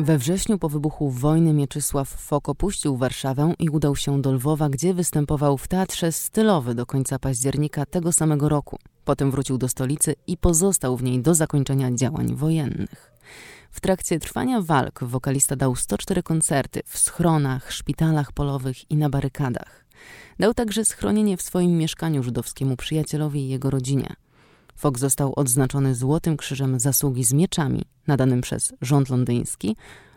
We 0.02 0.18
wrześniu 0.18 0.58
po 0.58 0.68
wybuchu 0.68 1.10
wojny 1.10 1.52
Mieczysław 1.52 2.08
Fok 2.08 2.48
opuścił 2.48 2.96
Warszawę 2.96 3.54
i 3.58 3.70
udał 3.70 3.96
się 3.96 4.22
do 4.22 4.32
Lwowa, 4.32 4.68
gdzie 4.68 4.94
występował 4.94 5.58
w 5.58 5.68
teatrze 5.68 6.12
Stylowy 6.12 6.74
do 6.74 6.86
końca 6.86 7.18
października 7.18 7.86
tego 7.86 8.12
samego 8.12 8.48
roku. 8.48 8.78
Potem 9.04 9.30
wrócił 9.30 9.58
do 9.58 9.68
stolicy 9.68 10.14
i 10.26 10.36
pozostał 10.36 10.96
w 10.96 11.02
niej 11.02 11.20
do 11.20 11.34
zakończenia 11.34 11.92
działań 11.94 12.34
wojennych. 12.34 13.12
W 13.70 13.80
trakcie 13.80 14.18
trwania 14.18 14.62
walk 14.62 15.04
wokalista 15.04 15.56
dał 15.56 15.76
104 15.76 16.22
koncerty 16.22 16.80
w 16.86 16.98
schronach, 16.98 17.72
szpitalach 17.72 18.32
polowych 18.32 18.90
i 18.90 18.96
na 18.96 19.10
barykadach. 19.10 19.84
Dał 20.38 20.54
także 20.54 20.84
schronienie 20.84 21.36
w 21.36 21.42
swoim 21.42 21.78
mieszkaniu 21.78 22.22
żydowskiemu 22.22 22.76
przyjacielowi 22.76 23.40
i 23.40 23.48
jego 23.48 23.70
rodzinie. 23.70 24.16
Fok 24.80 24.98
został 24.98 25.32
odznaczony 25.36 25.94
Złotym 25.94 26.36
Krzyżem 26.36 26.80
Zasługi 26.80 27.24
z 27.24 27.32
mieczami, 27.32 27.82
nadanym 28.06 28.40
przez 28.40 28.72
rząd 28.80 29.08
londyński, 29.10 29.76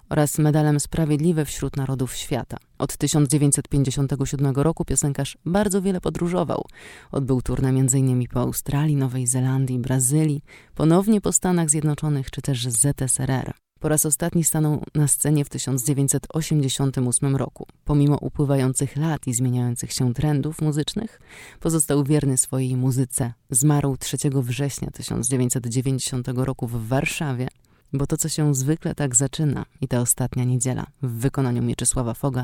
oraz 0.10 0.38
medalem 0.38 0.80
Sprawiedliwe 0.80 1.45
wśród 1.45 1.78
Narodów 1.78 2.15
Świata. 2.15 2.58
Od 2.78 2.97
1957 2.97 4.56
roku 4.56 4.86
piosenkarz 4.86 5.38
bardzo 5.45 5.82
wiele 5.82 6.02
podróżował. 6.02 6.65
Odbył 7.12 7.41
turnę 7.41 7.69
m.in. 7.69 8.28
po 8.28 8.39
Australii, 8.39 8.95
Nowej 8.95 9.28
Zelandii, 9.28 9.80
Brazylii, 9.80 10.43
ponownie 10.76 11.21
po 11.21 11.32
Stanach 11.32 11.69
Zjednoczonych 11.69 12.32
czy 12.32 12.41
też 12.41 12.67
ZSRR. 12.67 13.62
Po 13.84 13.89
raz 13.89 14.06
ostatni 14.06 14.43
stanął 14.43 14.84
na 14.96 15.08
scenie 15.08 15.46
w 15.46 15.50
1988 15.50 17.36
roku. 17.36 17.67
Pomimo 17.86 18.17
upływających 18.22 18.96
lat 18.96 19.28
i 19.28 19.34
zmieniających 19.34 19.91
się 19.91 20.13
trendów 20.13 20.62
muzycznych, 20.62 21.19
pozostał 21.60 22.04
wierny 22.04 22.38
swojej 22.38 22.78
muzyce. 22.78 23.34
Zmarł 23.50 23.98
3 23.98 24.17
września 24.34 24.91
1990 24.91 26.28
roku 26.28 26.67
w 26.67 26.88
Warszawie 26.88 27.48
bo 27.93 28.08
to, 28.08 28.17
co 28.17 28.30
się 28.30 28.56
zwykle 28.56 28.96
tak 28.96 29.15
zaczyna 29.15 29.65
i 29.82 29.88
ta 29.88 30.02
ostatnia 30.02 30.43
niedziela 30.43 30.88
w 31.02 31.08
wykonaniu 31.08 31.63
Mieczysława 31.63 32.13
Foga, 32.13 32.43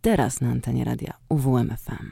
teraz 0.00 0.40
na 0.40 0.50
antenie 0.50 0.84
radia 0.84 1.14
UWMFM. 1.28 2.10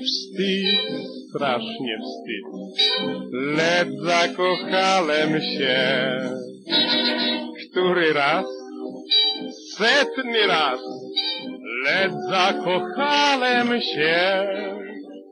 Wstyd, 0.00 1.00
strasznie 1.28 1.98
wstyd, 2.02 2.44
lecz 3.32 3.88
zakochałem 4.02 5.40
się. 5.40 5.76
Który 7.70 8.12
raz? 8.12 8.46
Setny 9.76 10.46
raz, 10.46 10.80
lecz 11.84 12.12
zakochałem 12.30 13.80
się. 13.80 14.46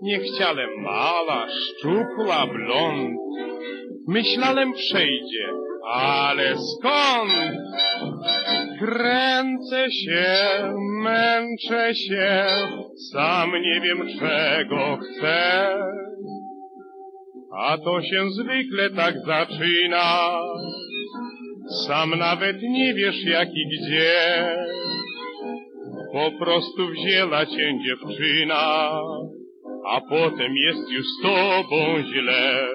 Nie 0.03 0.21
chciałem 0.21 0.71
mała, 0.83 1.47
szczupła, 1.49 2.47
blond. 2.47 3.19
Myślałem 4.09 4.73
przejdzie, 4.73 5.49
ale 5.93 6.55
skąd? 6.57 7.33
Kręcę 8.85 9.91
się, 9.91 10.35
męczę 11.03 11.95
się, 11.95 12.47
sam 13.13 13.53
nie 13.63 13.81
wiem 13.81 14.07
czego 14.19 14.97
chcę. 14.97 15.69
A 17.59 17.79
to 17.79 18.03
się 18.03 18.31
zwykle 18.31 18.91
tak 18.91 19.15
zaczyna, 19.27 20.41
sam 21.87 22.19
nawet 22.19 22.63
nie 22.63 22.95
wiesz 22.95 23.25
jak 23.25 23.49
i 23.49 23.67
gdzie. 23.67 24.57
Po 26.13 26.31
prostu 26.45 26.89
wzięła 26.89 27.47
cię 27.47 27.79
dziewczyna, 27.87 28.91
a 29.87 30.01
potem 30.01 30.57
jest 30.57 30.91
już 30.91 31.07
z 31.07 31.23
tobą 31.23 32.03
źle. 32.03 32.67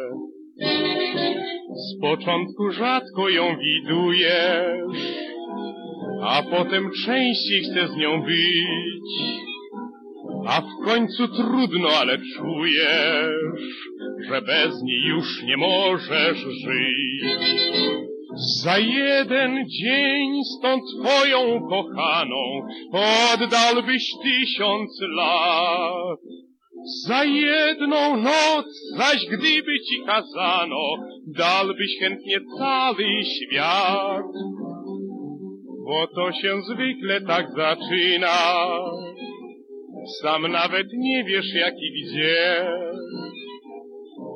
Z 1.75 2.01
początku 2.01 2.71
rzadko 2.71 3.29
ją 3.29 3.57
widujesz, 3.57 5.29
a 6.23 6.43
potem 6.43 6.89
częściej 7.05 7.61
chcesz 7.63 7.89
z 7.89 7.95
nią 7.95 8.21
być. 8.23 9.09
A 10.47 10.61
w 10.61 10.85
końcu 10.85 11.27
trudno, 11.27 11.89
ale 11.89 12.17
czujesz, 12.17 13.61
że 14.29 14.41
bez 14.41 14.83
niej 14.83 15.03
już 15.03 15.43
nie 15.43 15.57
możesz 15.57 16.37
żyć. 16.37 17.79
Za 18.63 18.77
jeden 18.77 19.69
dzień 19.69 20.43
z 20.43 20.61
tą 20.61 20.79
twoją 20.81 21.59
kochaną 21.69 22.67
oddalbyś 23.33 24.11
tysiąc 24.23 25.01
lat. 25.15 26.19
Za 27.07 27.23
jedną 27.23 28.17
noc, 28.17 28.65
zaś 28.97 29.25
gdyby 29.25 29.79
ci 29.79 30.05
kazano, 30.05 30.95
dalbyś 31.27 31.99
chętnie 31.99 32.37
cały 32.57 33.05
świat. 33.23 34.23
Bo 35.89 36.07
to 36.07 36.31
się 36.31 36.61
zwykle 36.61 37.21
tak 37.21 37.45
zaczyna, 37.51 38.37
sam 40.21 40.51
nawet 40.51 40.87
nie 40.93 41.23
wiesz 41.23 41.53
jak 41.53 41.73
i 41.77 42.03
gdzie. 42.03 42.67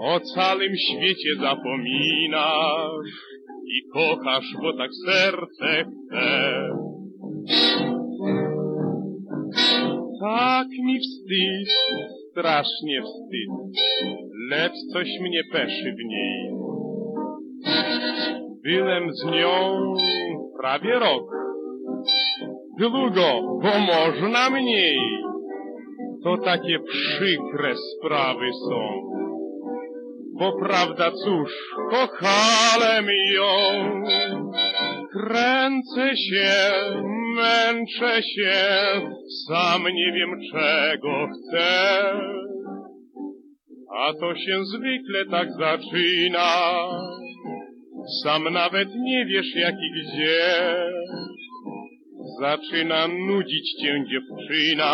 O 0.01 0.19
całym 0.19 0.73
świecie 0.77 1.35
zapominasz 1.41 3.13
i 3.65 3.89
kochasz, 3.93 4.45
bo 4.61 4.77
tak 4.77 4.89
serce 5.05 5.85
chce. 5.85 6.69
Tak 10.21 10.67
mi 10.85 10.99
wstyd, 10.99 11.75
strasznie 12.31 13.01
wstyd, 13.01 13.81
lecz 14.49 14.73
coś 14.93 15.07
mnie 15.21 15.41
peszy 15.51 15.95
w 15.99 16.05
niej. 16.05 16.49
Byłem 18.63 19.13
z 19.13 19.25
nią 19.25 19.93
prawie 20.59 20.99
rok. 20.99 21.42
Długo, 22.79 23.41
bo 23.61 23.79
można 23.79 24.49
mniej. 24.49 24.97
To 26.23 26.37
takie 26.37 26.79
przykre 26.79 27.75
sprawy 27.75 28.49
są. 28.69 29.13
Bo 30.39 30.51
prawda 30.59 31.11
cóż, 31.11 31.51
kochałem 31.89 33.05
ją. 33.35 33.55
Kręcę 35.13 36.17
się, 36.17 36.51
męczę 37.35 38.23
się, 38.23 38.51
sam 39.47 39.83
nie 39.83 40.11
wiem 40.11 40.39
czego 40.51 41.27
chcę. 41.27 42.03
A 43.97 44.13
to 44.13 44.35
się 44.35 44.65
zwykle 44.65 45.25
tak 45.31 45.47
zaczyna, 45.51 46.49
sam 48.23 48.53
nawet 48.53 48.87
nie 48.95 49.25
wiesz 49.25 49.55
jak 49.55 49.75
i 49.75 50.01
gdzie. 50.01 50.63
Zaczyna 52.43 53.07
nudzić 53.07 53.73
cię 53.81 54.03
dziewczyna, 54.11 54.93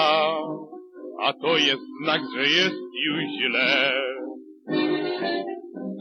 a 1.22 1.34
to 1.34 1.58
jest 1.58 1.82
znak, 2.04 2.22
że 2.36 2.42
jest 2.42 2.82
już 3.06 3.24
źle. 3.40 3.92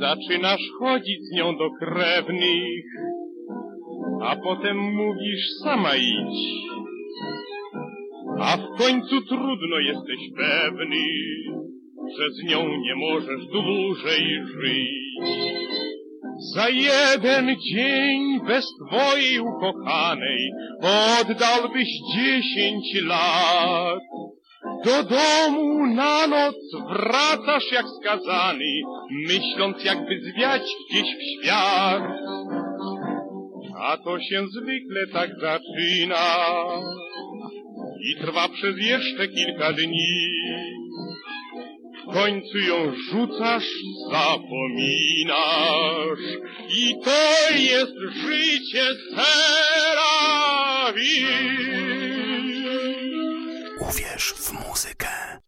Zaczynasz 0.00 0.61
chodzić 0.78 1.20
z 1.22 1.32
nią 1.32 1.56
do 1.56 1.70
krewnych, 1.70 2.84
a 4.22 4.37
potem 4.37 4.78
mówisz 4.78 5.46
sama 5.64 5.96
idź. 5.96 6.68
A 8.40 8.56
w 8.56 8.78
końcu 8.78 9.20
trudno 9.28 9.78
jesteś 9.78 10.20
pewny, 10.37 11.04
że 12.18 12.30
z 12.30 12.50
nią 12.50 12.68
nie 12.68 12.94
możesz 12.94 13.46
dłużej 13.46 14.24
żyć. 14.46 15.77
Za 16.54 16.68
jeden 16.68 17.56
dzień 17.61 18.40
bez 18.46 18.66
twojej 18.87 19.40
ukochanej 19.40 20.50
oddałbyś 21.20 21.88
dziesięć 22.14 23.02
lat. 23.02 23.98
Do 24.84 25.02
domu 25.02 25.87
na 25.87 26.26
noc 26.26 26.54
wracasz 26.88 27.72
jak 27.72 27.87
skazany, 28.00 28.80
myśląc 29.28 29.84
jakby 29.84 30.20
zwiać 30.20 30.62
gdzieś 30.90 31.16
w 31.16 31.42
świat. 31.42 32.02
A 33.80 33.96
to 33.96 34.20
się 34.20 34.46
zwykle 34.48 35.06
tak 35.12 35.30
zaczyna 35.40 36.26
i 38.00 38.20
trwa 38.20 38.48
przez 38.48 38.76
jeszcze 38.78 39.28
kilka 39.28 39.72
dni. 39.72 40.28
W 42.09 42.12
końcu 42.12 42.59
ją 42.59 42.92
rzucasz, 43.11 43.64
zapominasz 44.11 45.38
i 46.68 46.94
to 47.05 47.51
jest 47.55 47.92
życie 48.23 48.87
serawi. 49.14 50.47
Uwierz 53.81 54.33
w 54.33 54.53
muzykę. 54.68 55.40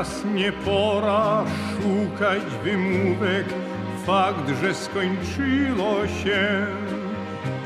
Teraz 0.00 0.24
nie 0.34 0.52
pora 0.52 1.44
szukać 1.72 2.42
wymówek, 2.64 3.44
fakt, 4.06 4.48
że 4.62 4.74
skończyło 4.74 6.06
się. 6.06 6.66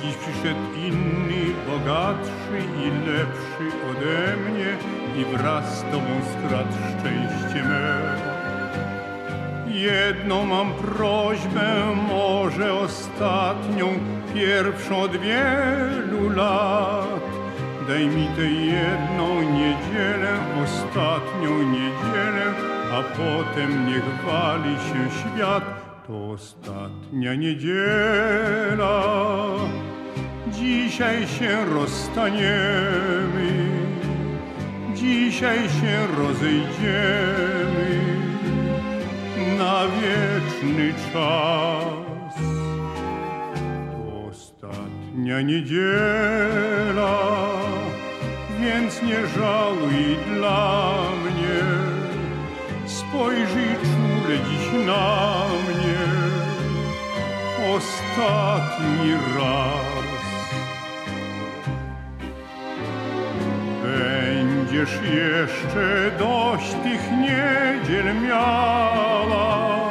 Dziś 0.03 0.15
przyszedł 0.17 0.61
inny, 0.87 1.55
bogatszy 1.67 2.59
i 2.79 3.07
lepszy 3.09 3.79
ode 3.91 4.37
mnie 4.37 4.77
i 5.17 5.37
wraz 5.37 5.79
z 5.79 5.83
tobą 5.83 6.11
skradł 6.33 6.73
szczęście 6.73 7.69
me. 7.69 8.19
Jedną 9.67 10.45
mam 10.45 10.73
prośbę, 10.73 11.95
może 12.09 12.75
ostatnią, 12.75 13.87
pierwszą 14.35 15.01
od 15.01 15.17
wielu 15.17 16.29
lat. 16.29 17.14
Daj 17.89 18.07
mi 18.07 18.29
tę 18.37 18.47
jedną 18.51 19.43
niedzielę, 19.43 20.33
ostatnią 20.65 21.63
niedzielę, 21.63 22.55
a 22.93 23.03
potem 23.03 23.87
niech 23.87 24.25
wali 24.27 24.75
się 24.75 25.11
świat. 25.21 25.65
To 26.07 26.31
ostatnia 26.31 27.35
niedziela. 27.35 29.03
Dzisiaj 30.53 31.27
się 31.27 31.65
rozstaniemy, 31.65 33.53
dzisiaj 34.95 35.59
się 35.59 36.07
rozejdziemy 36.19 38.01
na 39.59 39.83
wieczny 39.89 40.95
czas. 41.13 42.35
To 43.93 44.27
ostatnia 44.31 45.41
niedziela, 45.41 47.19
więc 48.65 49.03
nie 49.03 49.27
żaluj 49.27 50.17
dla 50.27 50.93
mnie. 51.25 51.61
Spojrzyj 52.87 53.69
czule 53.83 54.39
dziś 54.39 54.87
na 54.87 55.45
mnie, 55.69 55.99
ostatni 57.77 59.13
raz. 59.37 60.25
Będziesz 63.83 64.99
jeszcze 65.15 66.11
dość 66.19 66.71
tych 66.83 67.11
niedziel 67.11 68.15
miała. 68.23 69.84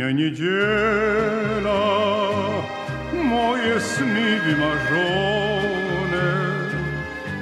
Ostatnia 0.00 0.10
niedziela, 0.12 1.82
moje 3.12 3.80
sny 3.80 4.40
wymarzone, 4.40 6.26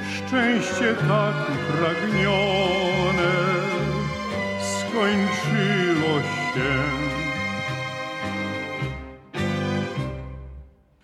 szczęście 0.09 0.93
tak 1.07 1.35
upragnione 1.55 3.31
skończyło 4.79 6.19
się. 6.19 6.71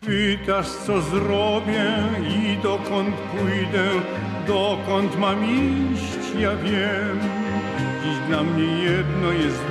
Pytasz, 0.02 0.68
co 0.68 1.02
zrobię 1.02 1.86
i 2.28 2.58
dokąd 2.63 3.15
pójdę, 3.15 3.89
dokąd 4.48 5.20
mam 5.20 5.46
iść, 5.46 6.39
ja 6.39 6.56
wiem. 6.56 7.20
Dziś 8.04 8.18
dla 8.28 8.44
mnie 8.44 8.84
jedno 8.84 9.32
jest 9.32 9.65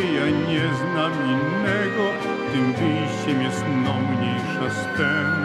ja 0.00 0.26
nie 0.48 0.74
znam 0.76 1.12
innego, 1.12 2.04
tym 2.52 2.72
wyjściem 2.72 3.42
jest 3.42 3.64
no 3.84 3.94
mniejsza 3.94 4.70
z 4.70 4.98
tem. 4.98 5.44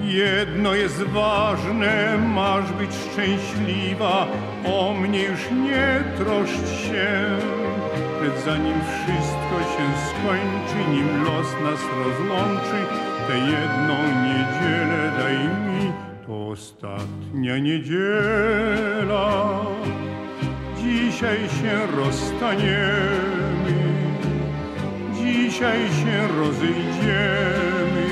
Jedno 0.00 0.74
jest 0.74 1.02
ważne, 1.02 2.18
masz 2.34 2.72
być 2.72 2.90
szczęśliwa, 2.94 4.26
o 4.66 4.94
mnie 4.94 5.22
już 5.22 5.50
nie 5.50 6.04
troszcz 6.16 6.68
się. 6.86 7.38
Lecz 8.22 8.44
zanim 8.44 8.80
wszystko 8.80 9.56
się 9.72 9.84
skończy, 10.08 10.90
nim 10.90 11.24
los 11.24 11.46
nas 11.62 11.80
rozłączy, 12.04 12.80
tę 13.28 13.38
jedną 13.38 13.94
niedzielę 14.24 15.12
daj 15.18 15.38
mi, 15.38 15.92
to 16.26 16.48
ostatnia 16.48 17.58
niedziela. 17.58 19.50
Dzisiaj 20.82 21.38
się 21.38 21.86
rozstaniemy, 21.96 23.74
dzisiaj 25.14 25.80
się 25.88 26.28
rozejdziemy 26.36 28.06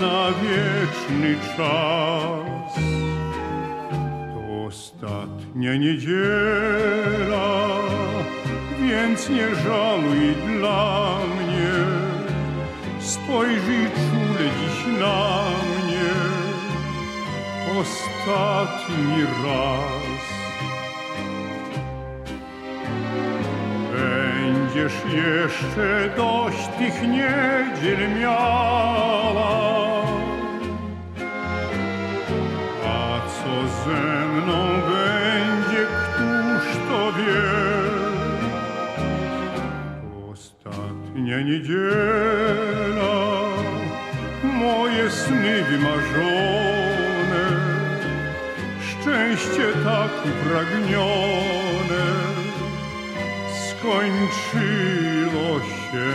na 0.00 0.28
wieczny 0.32 1.36
czas. 1.56 2.74
To 4.34 4.66
ostatnia 4.66 5.74
niedziela, 5.76 7.68
więc 8.80 9.28
nie 9.28 9.54
żaluj 9.54 10.34
dla 10.46 11.18
mnie. 11.36 11.72
Spojrzyj 13.00 13.86
czule 13.86 14.50
dziś 14.60 15.00
na 15.00 15.50
mnie, 15.84 16.10
ostatni 17.80 19.22
raz. 19.44 20.07
Będziesz 24.78 25.14
jeszcze 25.14 26.10
dość 26.16 26.68
tych 26.78 27.02
niedziel 27.02 28.18
miała. 28.20 29.50
A 32.86 33.20
co 33.28 33.68
ze 33.84 34.26
mną 34.26 34.58
będzie, 34.80 35.86
któż 35.86 36.64
to 36.88 37.12
wie? 37.12 37.42
Ostatnia 40.32 41.40
niedziela, 41.40 43.16
moje 44.42 45.10
sny 45.10 45.62
wymarzone, 45.62 47.44
szczęście 48.80 49.66
tak 49.84 50.10
upragnione 50.26 51.67
skończyło 53.78 55.60
się. 55.60 56.08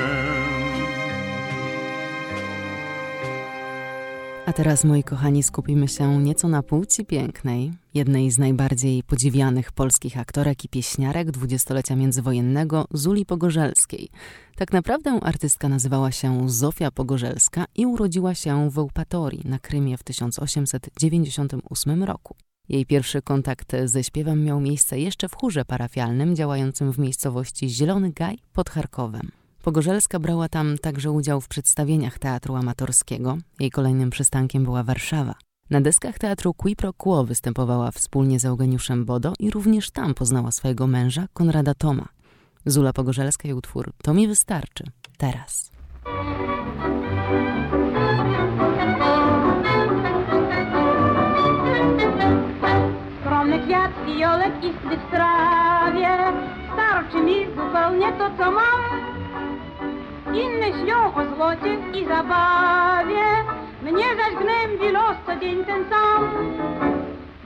A 4.45 4.53
teraz, 4.53 4.83
moi 4.83 5.03
kochani, 5.03 5.43
skupimy 5.43 5.87
się 5.87 6.23
nieco 6.23 6.47
na 6.47 6.63
płci 6.63 7.05
pięknej, 7.05 7.71
jednej 7.93 8.31
z 8.31 8.37
najbardziej 8.37 9.03
podziwianych 9.03 9.71
polskich 9.71 10.17
aktorek 10.17 10.65
i 10.65 10.69
pieśniarek 10.69 11.31
dwudziestolecia 11.31 11.95
międzywojennego, 11.95 12.85
Zuli 12.91 13.25
Pogorzelskiej. 13.25 14.09
Tak 14.55 14.73
naprawdę 14.73 15.19
artystka 15.21 15.69
nazywała 15.69 16.11
się 16.11 16.49
Zofia 16.49 16.91
Pogorzelska 16.91 17.65
i 17.75 17.85
urodziła 17.85 18.35
się 18.35 18.69
w 18.69 18.77
Eupatorii 18.77 19.41
na 19.45 19.59
Krymie 19.59 19.97
w 19.97 20.03
1898 20.03 22.03
roku. 22.03 22.35
Jej 22.69 22.85
pierwszy 22.85 23.21
kontakt 23.21 23.71
ze 23.85 24.03
śpiewem 24.03 24.43
miał 24.43 24.59
miejsce 24.59 24.99
jeszcze 24.99 25.29
w 25.29 25.35
chórze 25.35 25.65
parafialnym 25.65 26.35
działającym 26.35 26.93
w 26.93 26.99
miejscowości 26.99 27.69
Zielony 27.69 28.11
Gaj 28.11 28.37
pod 28.53 28.69
Charkowem. 28.69 29.31
Pogorzelska 29.63 30.19
brała 30.19 30.49
tam 30.49 30.77
także 30.77 31.11
udział 31.11 31.41
w 31.41 31.47
przedstawieniach 31.47 32.19
teatru 32.19 32.55
amatorskiego. 32.55 33.37
Jej 33.59 33.71
kolejnym 33.71 34.09
przystankiem 34.09 34.63
była 34.63 34.83
Warszawa. 34.83 35.35
Na 35.69 35.81
deskach 35.81 36.19
teatru 36.19 36.53
Qui 36.53 36.75
Pro 36.75 36.93
Quo 36.93 37.23
występowała 37.23 37.91
wspólnie 37.91 38.39
z 38.39 38.45
Eugeniuszem 38.45 39.05
Bodo 39.05 39.33
i 39.39 39.51
również 39.51 39.91
tam 39.91 40.13
poznała 40.13 40.51
swojego 40.51 40.87
męża, 40.87 41.27
Konrada 41.33 41.73
Toma. 41.73 42.07
Zula 42.65 42.93
Pogorzelska 42.93 43.49
i 43.49 43.53
utwór 43.53 43.93
To 44.03 44.13
mi 44.13 44.27
wystarczy. 44.27 44.83
Teraz. 45.17 45.71
Fiolek 54.43 54.63
istny 54.63 54.97
w 54.97 55.11
trawie. 55.11 56.17
Starczy 56.73 57.17
mi 57.17 57.45
zupełnie 57.45 58.11
to, 58.11 58.29
co 58.37 58.51
mam. 58.51 58.81
Inne 60.33 60.67
śnią 60.67 61.15
o 61.15 61.35
złocie 61.35 61.77
i 61.99 62.05
zabawie. 62.05 63.23
Mnie 63.81 64.05
zaś 64.15 64.43
gnębi 64.43 64.91
los 64.91 65.17
co 65.25 65.35
dzień 65.35 65.65
ten 65.65 65.85
sam. 65.89 66.29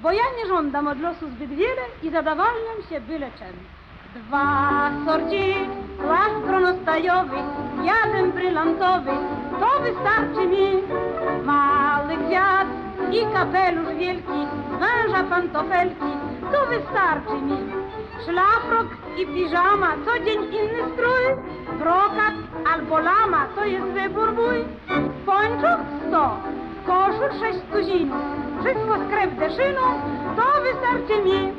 Bo 0.02 0.12
ja 0.12 0.24
nie 0.38 0.48
żądam 0.48 0.88
od 0.88 1.00
losu 1.00 1.30
zbyt 1.30 1.50
wiele 1.50 1.82
I 2.04 2.10
zadawalniam 2.10 2.82
się 2.90 3.02
byle 3.02 3.32
czym 3.32 3.77
Dwa 4.18 4.92
sorci, 5.06 5.56
kłas 6.02 6.34
kronostajowy, 6.46 7.38
jadem 7.84 8.32
brylantowy, 8.32 9.12
to 9.60 9.82
wystarczy 9.82 10.48
mi. 10.48 10.68
Mały 11.44 12.18
kwiat 12.28 12.68
i 13.12 13.34
kapelusz 13.34 13.96
wielki, 14.00 14.40
węża 14.80 15.24
pantofelki, 15.24 16.12
to 16.52 16.66
wystarczy 16.66 17.42
mi. 17.42 17.58
Szlafrok 18.26 18.88
i 19.18 19.26
piżama, 19.26 19.88
co 20.06 20.20
dzień 20.26 20.44
inny 20.44 20.82
strój, 20.94 21.24
brokat 21.80 22.34
albo 22.74 23.00
lama, 23.00 23.46
to 23.56 23.66
jest 23.66 23.86
wybór 23.86 24.34
mój. 24.34 24.66
Pończok 25.26 25.80
sto, 26.08 26.38
koszul 26.88 27.40
sześć 27.40 27.60
tuzinów, 27.72 28.22
wszystko 28.60 28.98
z 28.98 29.10
krew 29.10 29.36
deszynu, 29.40 29.88
to 30.36 30.62
wystarczy 30.62 31.24
mi. 31.24 31.54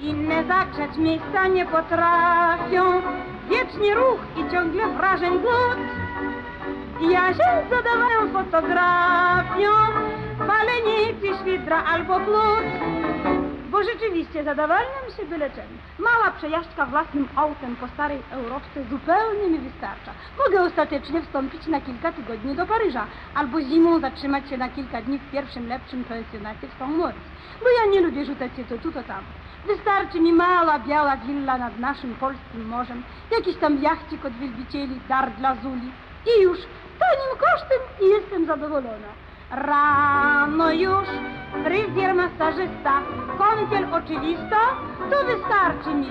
Inne 0.00 0.44
zakrzeć 0.44 0.96
miejsca 0.98 1.46
nie 1.46 1.66
potrafią, 1.66 3.02
wiecznie 3.50 3.94
ruch 3.94 4.20
i 4.36 4.52
ciągle 4.52 4.86
wrażeń 4.88 5.38
głód. 5.38 5.78
Ja 7.00 7.34
się 7.34 7.50
zadawałem 7.70 8.32
fotografią, 8.32 9.72
palenicy, 10.38 11.42
świdra 11.42 11.84
albo 11.84 12.20
płód. 12.20 12.66
Bo 13.76 13.82
rzeczywiście 13.82 14.44
zadawalniam 14.44 15.06
się 15.16 15.24
byle 15.26 15.50
czym. 15.50 15.78
Mała 15.98 16.30
przejażdżka 16.30 16.86
własnym 16.86 17.28
autem 17.36 17.76
po 17.76 17.88
starej 17.88 18.22
Europce 18.30 18.84
zupełnie 18.90 19.48
mi 19.48 19.58
wystarcza. 19.58 20.12
Mogę 20.44 20.62
ostatecznie 20.62 21.22
wstąpić 21.22 21.66
na 21.66 21.80
kilka 21.80 22.12
tygodni 22.12 22.54
do 22.54 22.66
Paryża, 22.66 23.06
albo 23.34 23.60
zimą 23.60 24.00
zatrzymać 24.00 24.50
się 24.50 24.56
na 24.56 24.68
kilka 24.68 25.02
dni 25.02 25.18
w 25.18 25.30
pierwszym 25.30 25.68
lepszym 25.68 26.04
pensjonacie 26.04 26.66
w 26.68 26.70
St. 26.70 26.80
Moritz, 26.80 27.28
bo 27.60 27.66
ja 27.78 27.92
nie 27.92 28.00
lubię 28.00 28.24
rzucać 28.24 28.56
się 28.56 28.64
to 28.64 28.78
tu, 28.78 28.92
to 28.92 29.02
tam. 29.02 29.24
Wystarczy 29.66 30.20
mi 30.20 30.32
mała, 30.32 30.78
biała 30.78 31.16
willa 31.16 31.58
nad 31.58 31.78
naszym 31.78 32.14
polskim 32.14 32.68
morzem, 32.68 33.02
jakiś 33.30 33.56
tam 33.56 33.82
jachcik 33.82 34.24
od 34.24 34.32
wielbicieli, 34.32 35.00
dar 35.08 35.32
dla 35.32 35.56
Zuli 35.62 35.90
i 36.26 36.42
już 36.42 36.58
tanim 36.98 37.32
kosztem 37.38 37.80
i 38.00 38.04
jestem 38.08 38.46
zadowolona. 38.46 39.25
Rano 39.50 40.70
już, 40.72 41.08
fryzjer 41.64 42.14
masażysta, 42.14 42.92
kąpiel 43.38 43.86
oczywista, 43.94 44.56
to 45.10 45.16
wystarczy 45.26 45.94
mi. 45.94 46.10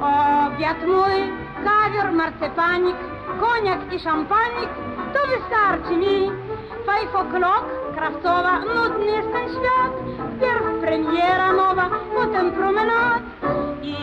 Obiad 0.00 0.76
mój, 0.86 1.32
kawior, 1.64 2.12
marcepanik, 2.12 2.96
koniak 3.40 3.92
i 3.92 3.98
szampanik, 4.00 4.70
to 5.14 5.28
wystarczy 5.28 5.96
mi. 5.96 6.30
Five 6.86 7.14
o'clock, 7.14 7.64
krawcowa, 7.94 8.58
nudny 8.58 9.06
jest 9.06 9.32
ten 9.32 9.48
świat, 9.48 9.92
wpierw 10.36 10.80
premiera 10.80 11.52
nowa, 11.52 11.90
potem 12.14 12.52
promenad 12.52 13.22
i 13.82 13.96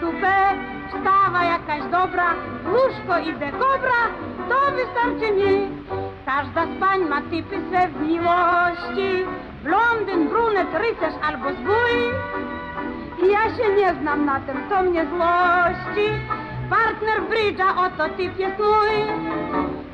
super, 0.00 0.56
wstawa 0.88 1.44
jakaś 1.44 1.82
dobra, 1.90 2.34
łóżko 2.66 3.18
i 3.18 3.32
dekobra, 3.32 4.00
to 4.48 4.72
wystarczy 4.76 5.32
mi. 5.34 5.68
Każda 6.26 6.66
z 6.66 6.80
pań 6.80 7.00
ma 7.08 7.20
typy 7.22 7.56
swe 7.68 7.88
w 7.88 8.00
miłości, 8.00 9.26
blondyn, 9.64 10.28
brunet, 10.28 10.68
rycerz 10.74 11.14
albo 11.22 11.52
zbój. 11.52 11.94
Ja 13.32 13.56
się 13.56 13.74
nie 13.76 13.94
znam 14.00 14.24
na 14.24 14.40
tym, 14.40 14.56
co 14.70 14.82
mnie 14.82 15.06
złości. 15.06 16.06
Partner 16.70 17.22
brydża, 17.28 17.76
oto 17.76 18.14
typ 18.16 18.38
jest 18.38 18.58
mój. 18.58 18.96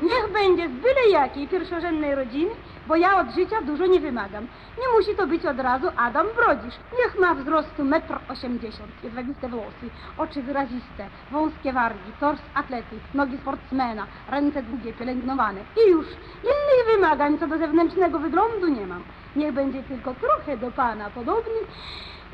Niech 0.01 0.33
będzie 0.33 0.69
z 0.69 0.71
byle 0.71 1.09
jakiej 1.11 1.47
pierwszorzędnej 1.47 2.15
rodziny, 2.15 2.51
bo 2.87 2.95
ja 2.95 3.19
od 3.19 3.31
życia 3.31 3.61
dużo 3.61 3.85
nie 3.85 3.99
wymagam. 3.99 4.47
Nie 4.77 4.97
musi 4.97 5.15
to 5.15 5.27
być 5.27 5.45
od 5.45 5.59
razu 5.59 5.87
Adam 5.97 6.27
Brodzisz. 6.35 6.75
Niech 6.99 7.19
ma 7.19 7.33
wzrostu 7.33 7.83
1,80 7.83 8.83
m, 8.83 8.91
jedwabiste 9.03 9.49
włosy, 9.49 9.89
oczy 10.17 10.41
wyraziste, 10.43 11.07
wąskie 11.31 11.73
wargi, 11.73 12.11
tors 12.19 12.41
atlety, 12.53 12.99
nogi 13.13 13.37
sportsmena, 13.37 14.07
ręce 14.29 14.63
długie, 14.63 14.93
pielęgnowane. 14.93 15.59
I 15.85 15.91
już 15.91 16.05
innych 16.43 16.95
wymagań 16.95 17.39
co 17.39 17.47
do 17.47 17.57
zewnętrznego 17.57 18.19
wyglądu 18.19 18.67
nie 18.67 18.87
mam. 18.87 19.03
Niech 19.35 19.53
będzie 19.53 19.83
tylko 19.83 20.13
trochę 20.13 20.57
do 20.57 20.71
pana 20.71 21.09
podobny, 21.09 21.59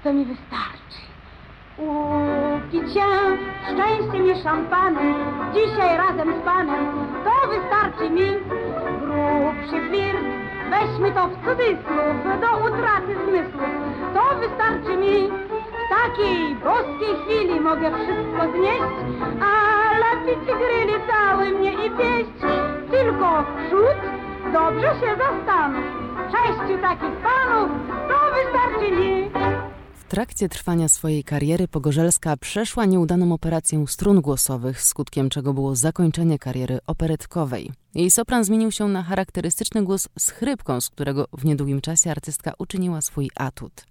to 0.03 0.13
mi 0.13 0.25
wystarczy. 0.25 1.09
Upić 1.80 2.94
się 2.94 3.06
szczęściem 3.63 4.28
i 4.32 4.44
szampanem, 4.44 5.13
dzisiaj 5.54 5.98
razem 5.98 6.34
z 6.42 6.46
panem, 6.46 6.86
to 7.24 7.48
wystarczy 7.50 8.10
mi. 8.10 8.30
Grubszy 9.02 9.88
flirt, 9.89 10.24
weźmy 10.70 11.12
to 11.12 11.28
w 11.28 11.34
cudzysłów, 11.46 12.15
do 12.42 12.58
utraty 12.68 13.15
zmysłów. 13.28 13.70
To 14.13 14.39
wystarczy 14.39 14.98
mi. 14.98 15.30
W 15.86 15.89
takiej 15.89 16.56
boskiej 16.56 17.15
chwili 17.26 17.60
mogę 17.60 17.92
wszystko 17.92 18.52
znieść, 18.58 18.96
a 19.42 19.54
lepić 20.00 20.46
gryli 20.46 20.94
cały 21.10 21.50
mnie 21.50 21.74
i 21.74 21.92
pieść. 21.92 22.39
Tylko 22.92 23.44
przód 23.68 24.00
dobrze 24.54 24.88
się 24.88 25.15
zastanów. 25.18 25.84
Sześciu 26.32 26.78
takich 26.82 27.15
panów, 27.24 27.70
to 28.10 28.15
wystarczy 28.36 28.92
mi. 28.96 29.30
Trakcie 30.10 30.50
trwania 30.50 30.89
swojej 30.89 31.24
kariery 31.24 31.67
Pogorzelska 31.67 32.38
przeszła 32.38 32.86
nieudaną 32.86 33.34
operację 33.34 33.88
strun 33.88 34.22
głosowych, 34.22 34.82
skutkiem 34.82 35.30
czego 35.30 35.54
było 35.54 35.76
zakończenie 35.76 36.39
kariery 36.39 36.80
operetkowej. 36.88 37.72
Jej 37.95 38.12
sopran 38.12 38.43
zmienił 38.43 38.71
się 38.71 38.88
na 38.88 39.04
charakterystyczny 39.04 39.84
głos 39.84 40.10
z 40.19 40.30
chrypką, 40.30 40.82
z 40.82 40.89
którego 40.89 41.28
w 41.38 41.45
niedługim 41.45 41.82
czasie 41.82 42.12
artystka 42.12 42.54
uczyniła 42.58 43.02
swój 43.02 43.30
atut. 43.36 43.86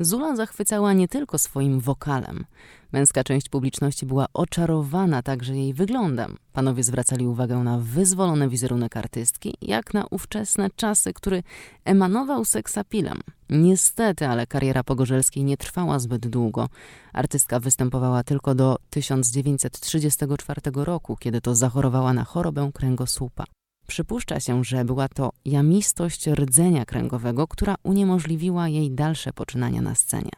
Zula 0.00 0.36
zachwycała 0.36 0.92
nie 0.92 1.08
tylko 1.08 1.38
swoim 1.38 1.80
wokalem. 1.80 2.44
Męska 2.92 3.24
część 3.24 3.48
publiczności 3.48 4.06
była 4.06 4.26
oczarowana 4.34 5.22
także 5.22 5.56
jej 5.56 5.74
wyglądem. 5.74 6.36
Panowie 6.52 6.82
zwracali 6.82 7.26
uwagę 7.26 7.58
na 7.58 7.78
wyzwolony 7.78 8.48
wizerunek 8.48 8.96
artystki, 8.96 9.54
jak 9.62 9.94
na 9.94 10.06
ówczesne 10.10 10.68
czasy, 10.76 11.12
który 11.12 11.42
emanował 11.84 12.44
seksapilem. 12.44 13.20
Niestety, 13.50 14.26
ale 14.26 14.46
kariera 14.46 14.84
Pogorzelskiej 14.84 15.44
nie 15.44 15.56
trwała 15.56 15.98
zbyt 15.98 16.26
długo. 16.28 16.68
Artystka 17.12 17.60
występowała 17.60 18.22
tylko 18.22 18.54
do 18.54 18.76
1934 18.90 20.60
roku, 20.74 21.16
kiedy 21.16 21.40
to 21.40 21.54
zachorowała 21.54 22.12
na 22.12 22.24
chorobę 22.24 22.70
kręgosłupa. 22.74 23.44
Przypuszcza 23.86 24.40
się, 24.40 24.64
że 24.64 24.84
była 24.84 25.08
to 25.08 25.30
jamistość 25.44 26.26
rdzenia 26.26 26.84
kręgowego, 26.84 27.46
która 27.46 27.74
uniemożliwiła 27.82 28.68
jej 28.68 28.90
dalsze 28.90 29.32
poczynania 29.32 29.82
na 29.82 29.94
scenie. 29.94 30.30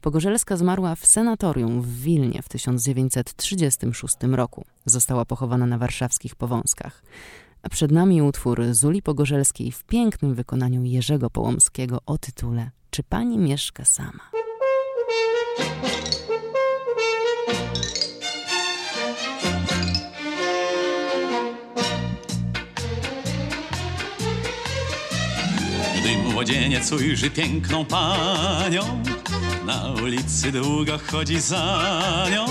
Pogorzelska 0.00 0.56
zmarła 0.56 0.94
w 0.94 1.06
senatorium 1.06 1.82
w 1.82 2.00
Wilnie 2.00 2.42
w 2.42 2.48
1936 2.48 4.16
roku. 4.32 4.64
Została 4.84 5.24
pochowana 5.24 5.66
na 5.66 5.78
warszawskich 5.78 6.34
Powązkach. 6.34 7.02
A 7.62 7.68
przed 7.68 7.92
nami 7.92 8.22
utwór 8.22 8.62
Zuli 8.70 9.02
Pogorzelskiej 9.02 9.72
w 9.72 9.84
pięknym 9.84 10.34
wykonaniu 10.34 10.84
Jerzego 10.84 11.30
Połomskiego 11.30 11.98
o 12.06 12.18
tytule 12.18 12.70
Czy 12.90 13.02
pani 13.02 13.38
mieszka 13.38 13.84
sama? 13.84 14.30
Młodzieniec 26.46 26.92
ujrzy 26.92 27.30
piękną 27.30 27.84
panią, 27.84 29.02
na 29.64 29.88
ulicy 30.02 30.52
długo 30.52 30.98
chodzi 31.12 31.40
za 31.40 32.26
nią. 32.32 32.46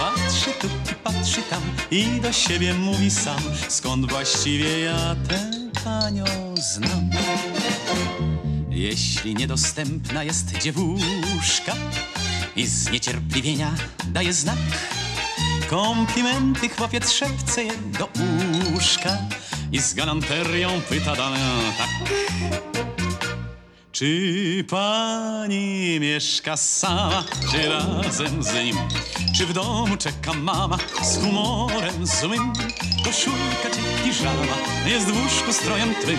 Patrzy 0.00 0.50
tu 0.60 0.66
i 0.66 0.94
patrzy 0.94 1.42
tam 1.50 1.62
i 1.90 2.20
do 2.20 2.32
siebie 2.32 2.74
mówi 2.74 3.10
sam, 3.10 3.40
skąd 3.68 4.10
właściwie 4.10 4.80
ja 4.80 5.16
tę 5.28 5.50
panią 5.84 6.24
znam. 6.56 7.10
Jeśli 8.70 9.34
niedostępna 9.34 10.24
jest 10.24 10.58
dziewuszka 10.58 11.74
i 12.56 12.66
z 12.66 12.90
niecierpliwienia 12.90 13.74
daje 14.06 14.32
znak, 14.32 14.58
komplimenty 15.70 16.68
chłopiec 16.68 17.10
szepce 17.12 17.64
je 17.64 17.72
do 17.98 18.08
uszka 18.76 19.18
i 19.72 19.78
z 19.78 19.94
galanterią 19.94 20.80
pyta 20.88 21.16
damę 21.16 21.38
tak. 21.78 21.88
Czy 23.94 24.64
pani 24.70 26.00
mieszka 26.00 26.56
sama, 26.56 27.24
czy 27.50 27.68
razem 27.68 28.42
z 28.42 28.54
nim? 28.54 28.76
Czy 29.36 29.46
w 29.46 29.52
domu 29.52 29.96
czeka 29.96 30.32
mama 30.32 30.78
z 31.02 31.18
humorem 31.18 32.06
złym? 32.06 32.52
Koszulka 33.04 33.70
czy 33.72 34.04
piżama 34.04 34.56
jest 34.86 35.06
w 35.06 35.22
łóżku 35.22 35.52
strojem 35.52 35.94
twym? 35.94 36.18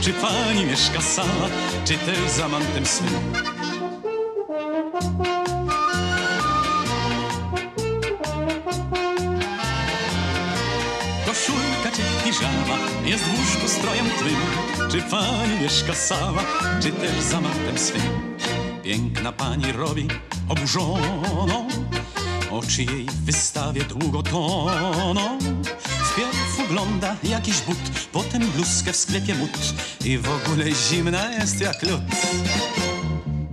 Czy 0.00 0.12
pani 0.12 0.64
mieszka 0.64 1.00
sama, 1.00 1.48
czy 1.84 1.94
też 1.94 2.30
z 2.30 2.40
amantem 2.40 2.86
swym? 2.86 3.44
Jest 13.04 13.24
w 13.24 13.38
łóżku 13.38 13.68
strojem 13.68 14.06
twym? 14.18 14.36
Czy 14.90 15.02
pani 15.02 15.60
mieszka 15.62 15.94
sama, 15.94 16.42
czy 16.82 16.90
też 16.90 17.20
z 17.20 17.34
amantem 17.34 17.78
swym? 17.78 18.02
Piękna 18.82 19.32
pani 19.32 19.72
robi 19.72 20.08
oburzoną, 20.48 21.68
oczy 22.50 22.82
jej 22.82 23.04
w 23.04 23.24
wystawie 23.24 23.84
długo 23.84 24.22
toną. 24.22 25.38
Wpierw 26.12 26.60
ogląda 26.64 27.16
jakiś 27.24 27.60
but, 27.60 27.76
potem 28.12 28.50
bluzkę 28.50 28.92
w 28.92 28.96
sklepie 28.96 29.34
mut 29.34 29.74
i 30.04 30.18
w 30.18 30.28
ogóle 30.30 30.64
zimna 30.90 31.32
jest 31.32 31.60
jak 31.60 31.82
lód. 31.82 32.02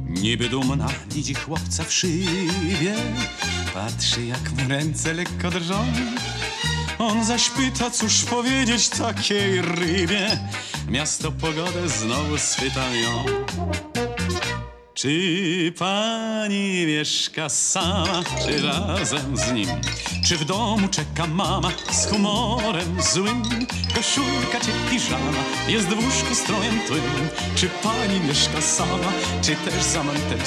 Niby 0.10 0.49
dumna 0.49 0.88
widzi 1.12 1.34
chłopca 1.34 1.84
w 1.84 1.93
szybie, 1.93 2.95
patrzy 3.73 4.25
jak 4.25 4.51
mu 4.51 4.69
ręce 4.69 5.13
lekko 5.13 5.49
drżą. 5.49 5.86
On 7.01 7.25
zaś 7.25 7.49
pyta, 7.49 7.91
cóż 7.91 8.23
powiedzieć 8.23 8.89
takiej 8.89 9.61
rybie, 9.61 10.39
miasto 10.87 11.31
pogodę 11.31 11.89
znowu 11.89 12.37
schwyta 12.37 12.95
ją. 12.95 13.25
Czy 14.93 15.73
pani 15.79 16.85
mieszka 16.85 17.49
sama, 17.49 18.23
czy 18.45 18.61
razem 18.61 19.37
z 19.37 19.51
nim? 19.51 19.69
Czy 20.25 20.37
w 20.37 20.45
domu 20.45 20.87
czeka 20.87 21.27
mama 21.27 21.71
z 21.91 22.09
humorem 22.09 23.01
złym? 23.13 23.43
Koszulka 23.95 24.59
czy 24.59 24.71
piżama 24.89 25.43
jest 25.67 25.87
w 25.87 26.05
łóżku 26.05 26.35
strojem 26.35 26.79
twym? 26.85 27.29
Czy 27.55 27.69
pani 27.83 28.19
mieszka 28.19 28.61
sama, 28.61 29.11
czy 29.41 29.55
też 29.55 29.83
z 29.83 29.95
amantem 29.95 30.39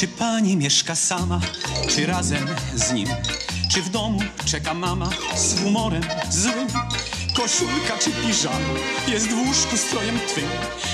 Czy 0.00 0.08
pani 0.08 0.56
mieszka 0.56 0.94
sama, 0.94 1.40
czy 1.88 2.06
razem 2.06 2.46
z 2.74 2.92
nim? 2.92 3.08
Czy 3.70 3.82
w 3.82 3.88
domu 3.88 4.20
czeka 4.44 4.74
mama 4.74 5.10
z 5.36 5.60
humorem 5.60 6.02
złym? 6.30 6.68
Koszulka 7.36 7.98
czy 7.98 8.10
piżama 8.10 8.56
jest 9.08 9.28
w 9.28 9.38
łóżku 9.38 9.76
strojem 9.76 10.18
twym? 10.28 10.48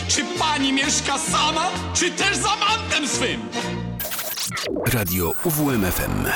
Czy 0.09 0.25
pani 0.39 0.73
mieszka 0.73 1.19
sama, 1.19 1.71
czy 1.95 2.11
też 2.11 2.37
z 2.37 2.47
amantem 2.47 3.09
swym? 3.09 3.41
Radio 4.93 5.33
UWMFM. 5.45 6.27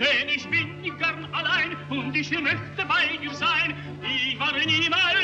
Denn 0.00 0.30
ich 0.34 0.48
bin 0.48 0.82
gern 0.98 1.28
allein 1.30 1.76
und 1.90 2.16
ich 2.16 2.30
möchte 2.30 2.86
bei 2.88 3.18
dir 3.20 3.34
sein. 3.34 3.76
Ich 4.02 4.40
war 4.40 4.50
niemals 4.52 5.19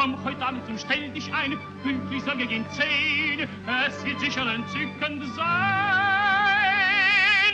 Komm 0.00 0.16
heute 0.24 0.46
Abend 0.46 0.66
und 0.66 0.80
stell 0.80 1.10
dich 1.10 1.30
ein, 1.34 1.58
pünktlich 1.82 2.22
sagen 2.22 2.38
wir 2.38 2.46
gehen 2.46 2.64
zehn. 2.70 3.46
Es 3.86 4.02
wird 4.02 4.18
sicher 4.20 4.46
entzückend 4.46 5.24
sein. 5.34 5.46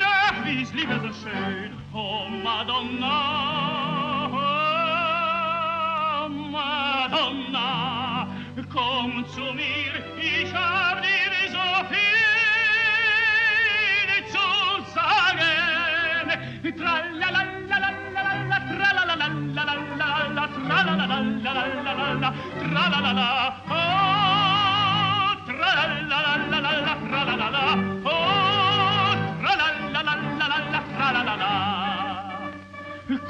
Ach, 0.05 0.45
wie 0.45 0.63
ist 0.63 0.73
Liebe 0.73 1.01
so 1.01 1.13
schön, 1.13 1.73
oh 1.93 2.29
Madonna, 2.45 4.29
oh 4.31 6.29
Madonna, 6.29 7.86
komm 8.77 9.25
zu 9.35 9.41
mir, 9.55 9.93
ich 10.21 10.53
hab 10.55 11.01
dir 11.03 11.33
so 11.57 11.67
viel 11.91 12.29
zu 14.35 14.47
sagen. 14.95 16.29
Tralalalalalalala, 16.79 18.59
tralalalalalalala, 18.71 20.45
tralalalalalalala, 20.57 22.31
tralalala, 22.61 23.29
oh, 23.71 25.33
tralalalalalalala, 25.49 26.93
tralalala, 27.09 27.65
oh, 28.05 28.21
la 29.95 31.23
la 31.25 31.76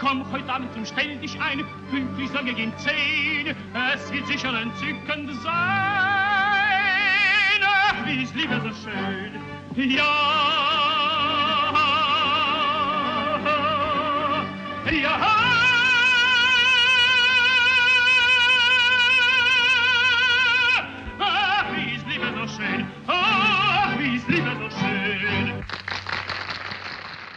Komm 0.01 0.24
heute 0.33 0.51
Abend 0.51 0.74
und 0.74 0.89
stell 0.89 1.18
dich 1.18 1.39
ein, 1.39 1.62
pünktlich 1.91 2.31
sagen 2.31 2.47
wir 2.47 2.55
gehen 2.55 2.72
zehn, 2.79 3.55
es 3.95 4.11
wird 4.11 4.27
sicher 4.27 4.59
entzückend 4.59 5.31
sein. 5.43 5.53
Ach, 7.62 8.07
wie 8.07 8.22
ist 8.22 8.35
Liebe 8.35 8.59
so 8.62 8.72
schön, 8.72 9.33
ja. 9.77 10.03
Ja, 15.03 15.20
ach, 21.18 21.66
wie 21.74 21.97
ist 21.97 22.07
Liebe 22.07 22.33
so 22.35 22.49
schön, 22.57 22.87
ach, 23.09 23.99
wie 23.99 24.16
ist 24.16 24.27
Liebe 24.29 24.51
so 24.59 24.70
schön. 24.70 25.46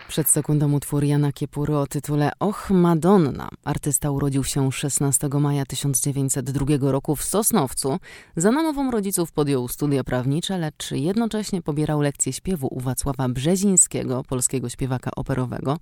Przed 0.10 0.30
sekundą 0.30 0.74
utwór 0.74 1.03
Jana 1.03 1.32
Kiepury 1.32 1.78
o 1.78 1.88
tytule 1.88 2.32
Och 2.39 2.70
Madonna. 2.72 3.49
Artysta 3.64 4.12
urodził 4.12 4.43
się 4.43 4.72
16 4.72 5.28
maja 5.28 5.66
1902 5.66 6.91
roku 6.91 7.16
w 7.16 7.24
Sosnowcu. 7.24 7.97
Za 8.36 8.51
namową 8.51 8.91
rodziców 8.91 9.32
podjął 9.32 9.68
studia 9.68 10.03
prawnicze, 10.03 10.57
lecz 10.57 10.91
jednocześnie 10.91 11.62
pobierał 11.62 12.01
lekcje 12.01 12.34
śpiewu 12.34 12.68
u 12.72 12.80
Wacława 12.80 13.30
Brzezińskiego, 13.30 14.24
polskiego 14.24 14.70
śpiewaka 14.70 15.12
operowego. 15.16 15.78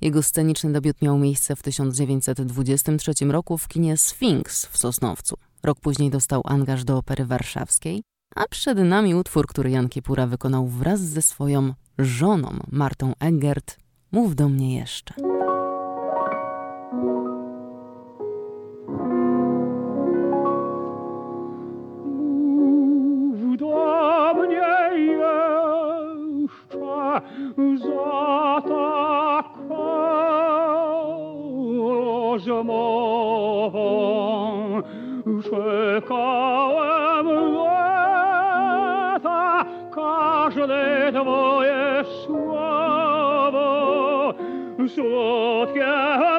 Jego 0.00 0.22
sceniczny 0.22 0.72
debiut 0.72 1.02
miał 1.02 1.18
miejsce 1.18 1.56
w 1.56 1.62
1923 1.62 3.12
roku 3.24 3.58
w 3.58 3.68
kinie 3.68 3.96
Sphinx 3.96 4.66
w 4.66 4.78
Sosnowcu. 4.78 5.36
Rok 5.62 5.80
później 5.80 6.10
dostał 6.10 6.42
angaż 6.44 6.84
do 6.84 6.98
Opery 6.98 7.24
Warszawskiej, 7.24 8.02
a 8.34 8.48
przed 8.48 8.78
nami 8.78 9.14
utwór, 9.14 9.46
który 9.46 9.70
Jan 9.70 9.88
Kiepura 9.88 10.26
wykonał 10.26 10.66
wraz 10.66 11.00
ze 11.00 11.22
swoją 11.22 11.74
żoną 11.98 12.48
Martą 12.70 13.12
Eggert. 13.20 13.76
Mów 14.12 14.34
do 14.34 14.48
mnie 14.48 14.76
jeszcze. 14.76 15.14
Mów 23.40 23.58
do 23.58 24.34
mnie 24.34 25.08
jeszcze 25.18 27.20
za 27.78 28.62
taką. 28.68 30.02
so 44.88 46.31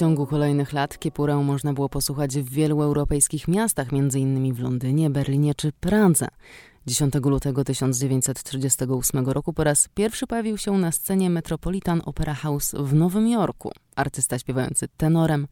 ciągu 0.00 0.26
kolejnych 0.26 0.72
lat 0.72 0.98
Kiepurę 0.98 1.36
można 1.36 1.72
było 1.72 1.88
posłuchać 1.88 2.38
w 2.38 2.50
wielu 2.50 2.82
europejskich 2.82 3.48
miastach, 3.48 3.88
m.in. 3.92 4.54
w 4.54 4.60
Londynie, 4.60 5.10
Berlinie 5.10 5.54
czy 5.54 5.72
Pradze. 5.72 6.28
10 6.86 7.14
lutego 7.14 7.64
1938 7.64 9.28
roku 9.28 9.52
po 9.52 9.64
raz 9.64 9.88
pierwszy 9.94 10.26
pojawił 10.26 10.58
się 10.58 10.72
na 10.72 10.92
scenie 10.92 11.30
Metropolitan 11.30 12.02
Opera 12.04 12.34
House 12.34 12.74
w 12.78 12.94
Nowym 12.94 13.28
Jorku. 13.28 13.72
Artysta 13.96 14.38
śpiewający 14.38 14.88
tenorem 14.96 15.46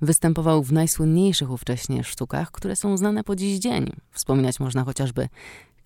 występował 0.00 0.62
w 0.62 0.72
najsłynniejszych 0.72 1.50
ówcześnie 1.50 2.04
sztukach, 2.04 2.50
które 2.50 2.76
są 2.76 2.96
znane 2.96 3.24
po 3.24 3.36
dziś 3.36 3.58
dzień. 3.58 3.90
Wspominać 4.10 4.60
można 4.60 4.84
chociażby 4.84 5.28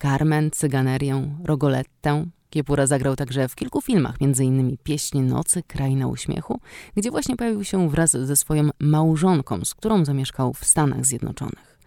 Carmen, 0.03 0.51
Cyganerię, 0.51 1.37
Rogolettę. 1.45 2.27
Kiepura 2.51 2.87
zagrał 2.87 3.17
także 3.17 3.49
w 3.49 3.55
kilku 3.55 3.81
filmach, 3.81 4.17
m.in. 4.21 4.77
Pieśń 4.83 5.21
Nocy, 5.21 5.63
Kraina 5.63 6.07
Uśmiechu, 6.07 6.61
gdzie 6.97 7.11
właśnie 7.11 7.37
pojawił 7.37 7.65
się 7.65 7.91
wraz 7.91 8.11
ze 8.11 8.37
swoją 8.37 8.69
małżonką, 8.79 9.65
z 9.65 9.75
którą 9.75 10.05
zamieszkał 10.05 10.53
w 10.53 10.65
Stanach 10.65 11.07
Zjednoczonych. 11.07 11.79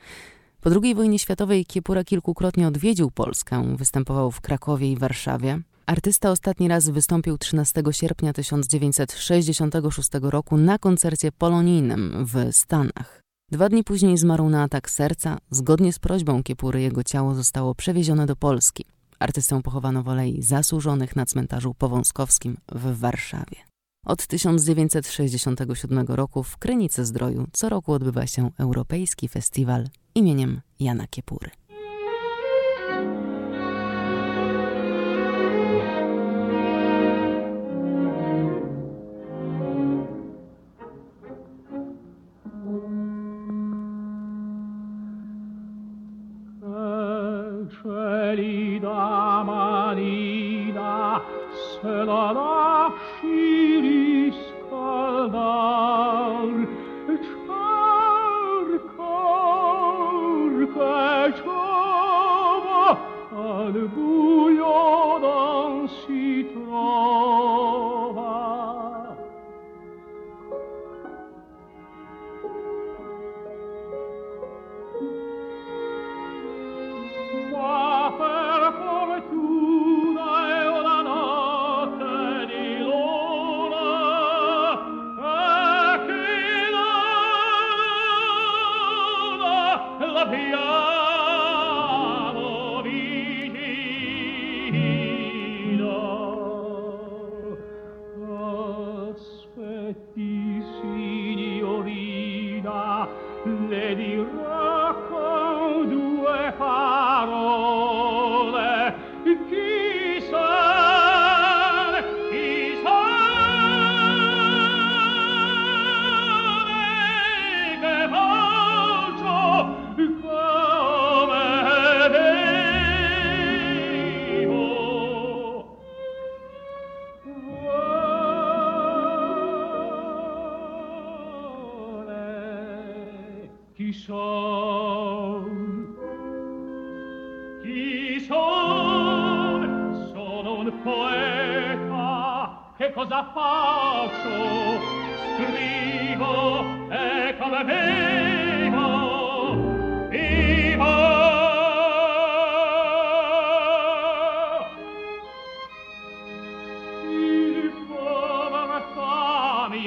Po 0.62 0.70
II 0.84 0.96
wojnie 0.96 1.20
światowej 1.20 1.66
Kiepura 1.66 2.04
kilkukrotnie 2.04 2.68
odwiedził 2.68 3.12
Polskę, 3.12 3.76
występował 3.78 4.32
w 4.32 4.42
Krakowie 4.42 4.92
i 4.92 4.98
Warszawie. 4.98 5.60
Artysta 5.86 6.32
ostatni 6.32 6.68
raz 6.68 6.90
wystąpił 6.90 7.38
13 7.38 7.84
sierpnia 7.92 8.34
1966 8.34 10.10
roku 10.22 10.58
na 10.58 10.78
koncercie 10.78 11.32
polonijnym 11.32 12.26
w 12.26 12.56
Stanach. 12.56 13.22
Dwa 13.52 13.70
dni 13.70 13.84
później 13.84 14.18
zmarł 14.18 14.50
na 14.50 14.64
atak 14.64 14.90
serca. 14.90 15.38
Zgodnie 15.50 15.94
z 15.94 16.00
prośbą 16.00 16.44
Kiepury 16.44 16.82
jego 16.82 17.04
ciało 17.04 17.36
zostało 17.36 17.76
przewiezione 17.76 18.26
do 18.26 18.36
Polski. 18.36 18.86
Artystę 19.22 19.62
pochowano 19.62 20.04
w 20.04 20.10
Alei 20.10 20.42
Zasłużonych 20.42 21.16
na 21.16 21.26
cmentarzu 21.26 21.74
powązkowskim 21.74 22.58
w 22.72 23.00
Warszawie. 23.00 23.58
Od 24.06 24.28
1967 24.28 26.06
roku 26.08 26.44
w 26.44 26.58
Krynicy 26.58 27.06
Zdroju 27.06 27.48
co 27.54 27.70
roku 27.70 27.92
odbywa 27.94 28.28
się 28.28 28.52
Europejski 28.58 29.28
Festiwal 29.28 29.88
imieniem 30.16 30.62
Jana 30.80 31.08
Kiepury. 31.08 31.50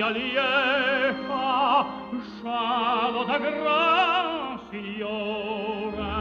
aria 0.03 0.11
lieca 0.11 1.87
scialo 2.27 3.25
da 3.25 3.39
gran 3.39 4.59
signore 4.71 6.15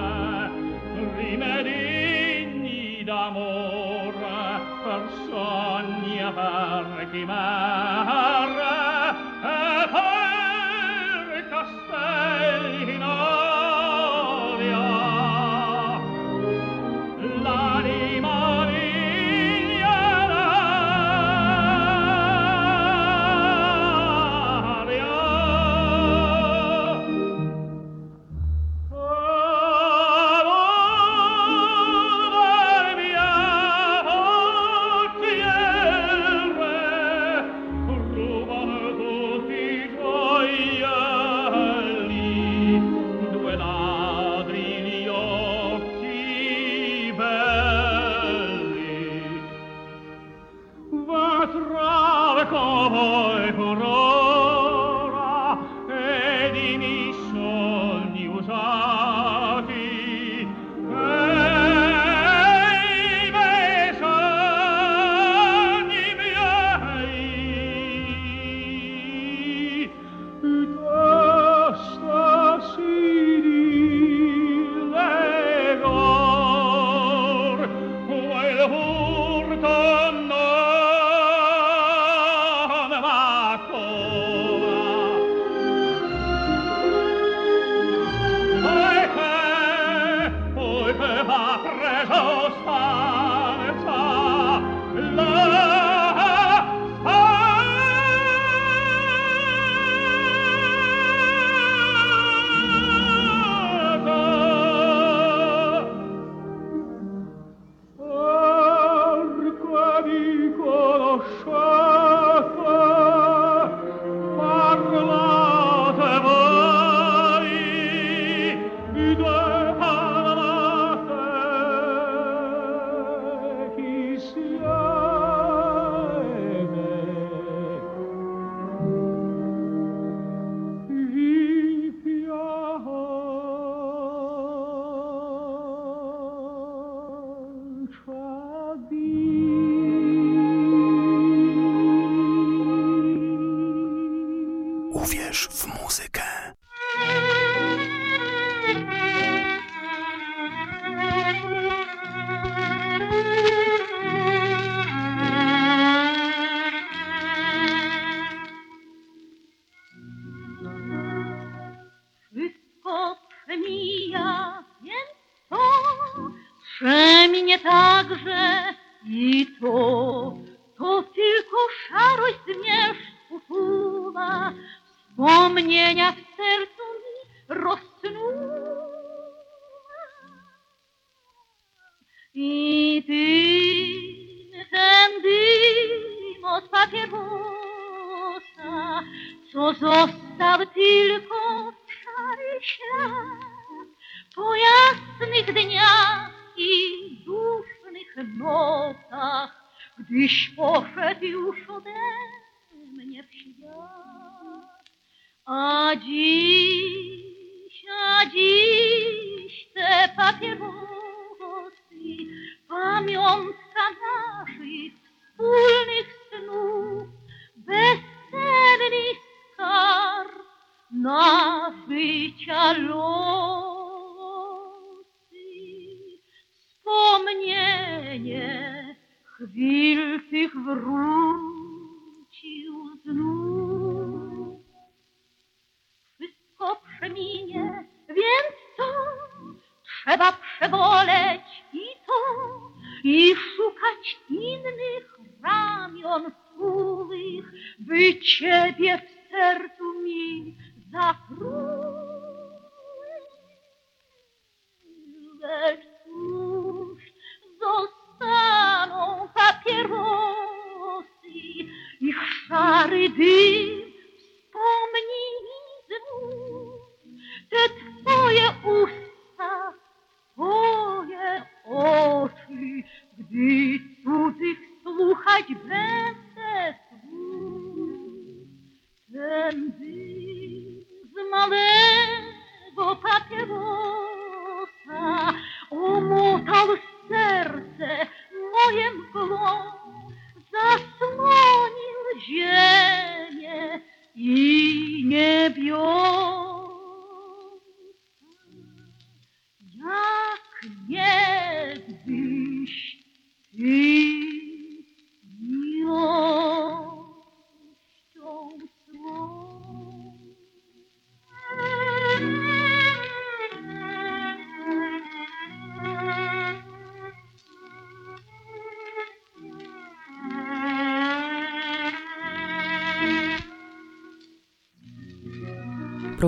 rimedigni 1.15 3.03
d'amore 3.03 4.61
per 4.83 5.01
sogni 5.27 6.17
per 6.35 7.07
chi 7.11 7.25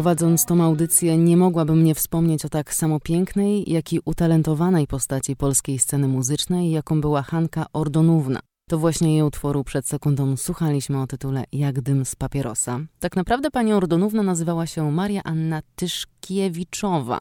Prowadząc 0.05 0.45
tą 0.45 0.63
audycję, 0.63 1.17
nie 1.17 1.37
mogłabym 1.37 1.83
nie 1.83 1.95
wspomnieć 1.95 2.45
o 2.45 2.49
tak 2.49 2.73
samo 2.73 2.99
pięknej, 2.99 3.71
jak 3.71 3.93
i 3.93 3.99
utalentowanej 4.05 4.87
postaci 4.87 5.35
polskiej 5.35 5.79
sceny 5.79 6.07
muzycznej, 6.07 6.71
jaką 6.71 7.01
była 7.01 7.21
Hanka 7.21 7.65
Ordonówna. 7.73 8.39
To 8.69 8.77
właśnie 8.77 9.13
jej 9.13 9.23
utworu 9.23 9.63
przed 9.63 9.87
sekundą 9.87 10.37
słuchaliśmy 10.37 11.01
o 11.01 11.07
tytule 11.07 11.43
Jak 11.51 11.81
dym 11.81 12.05
z 12.05 12.15
papierosa. 12.15 12.79
Tak 12.99 13.15
naprawdę 13.15 13.51
pani 13.51 13.73
Ordonówna 13.73 14.23
nazywała 14.23 14.67
się 14.67 14.91
Maria 14.91 15.21
Anna 15.23 15.61
Tyszkiewiczowa. 15.75 17.19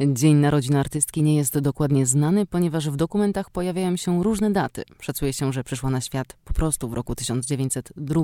Dzień 0.00 0.36
narodzin 0.36 0.76
artystki 0.76 1.22
nie 1.22 1.36
jest 1.36 1.58
dokładnie 1.58 2.06
znany, 2.06 2.46
ponieważ 2.46 2.90
w 2.90 2.96
dokumentach 2.96 3.50
pojawiają 3.50 3.96
się 3.96 4.22
różne 4.22 4.50
daty. 4.50 4.82
Szacuje 5.00 5.32
się, 5.32 5.52
że 5.52 5.64
przyszła 5.64 5.90
na 5.90 6.00
świat 6.00 6.36
po 6.44 6.54
prostu 6.54 6.88
w 6.88 6.92
roku 6.92 7.14
1902. 7.14 8.22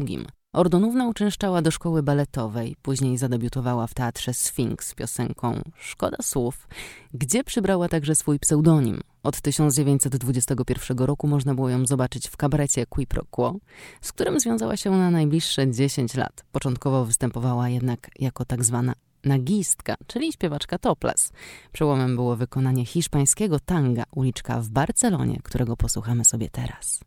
Ordonówna 0.52 1.08
uczęszczała 1.08 1.62
do 1.62 1.70
szkoły 1.70 2.02
baletowej, 2.02 2.76
później 2.82 3.18
zadebiutowała 3.18 3.86
w 3.86 3.94
teatrze 3.94 4.34
Sfinks 4.34 4.94
piosenką 4.94 5.62
Szkoda 5.78 6.16
słów, 6.22 6.68
gdzie 7.14 7.44
przybrała 7.44 7.88
także 7.88 8.14
swój 8.14 8.38
pseudonim. 8.38 9.00
Od 9.22 9.40
1921 9.40 10.98
roku 10.98 11.26
można 11.26 11.54
było 11.54 11.68
ją 11.68 11.86
zobaczyć 11.86 12.28
w 12.28 12.36
kabarecie 12.36 12.86
Qui 12.86 13.06
Pro 13.06 13.22
Quo, 13.30 13.54
z 14.00 14.12
którym 14.12 14.40
związała 14.40 14.76
się 14.76 14.90
na 14.90 15.10
najbliższe 15.10 15.70
10 15.70 16.14
lat. 16.14 16.44
Początkowo 16.52 17.04
występowała 17.04 17.68
jednak 17.68 18.10
jako 18.18 18.44
tak 18.44 18.64
zwana 18.64 18.92
nagistka, 19.24 19.94
czyli 20.06 20.32
śpiewaczka 20.32 20.78
topless. 20.78 21.32
Przełomem 21.72 22.16
było 22.16 22.36
wykonanie 22.36 22.84
hiszpańskiego 22.84 23.60
tanga 23.60 24.04
Uliczka 24.14 24.60
w 24.60 24.68
Barcelonie, 24.68 25.40
którego 25.42 25.76
posłuchamy 25.76 26.24
sobie 26.24 26.48
teraz. 26.50 27.00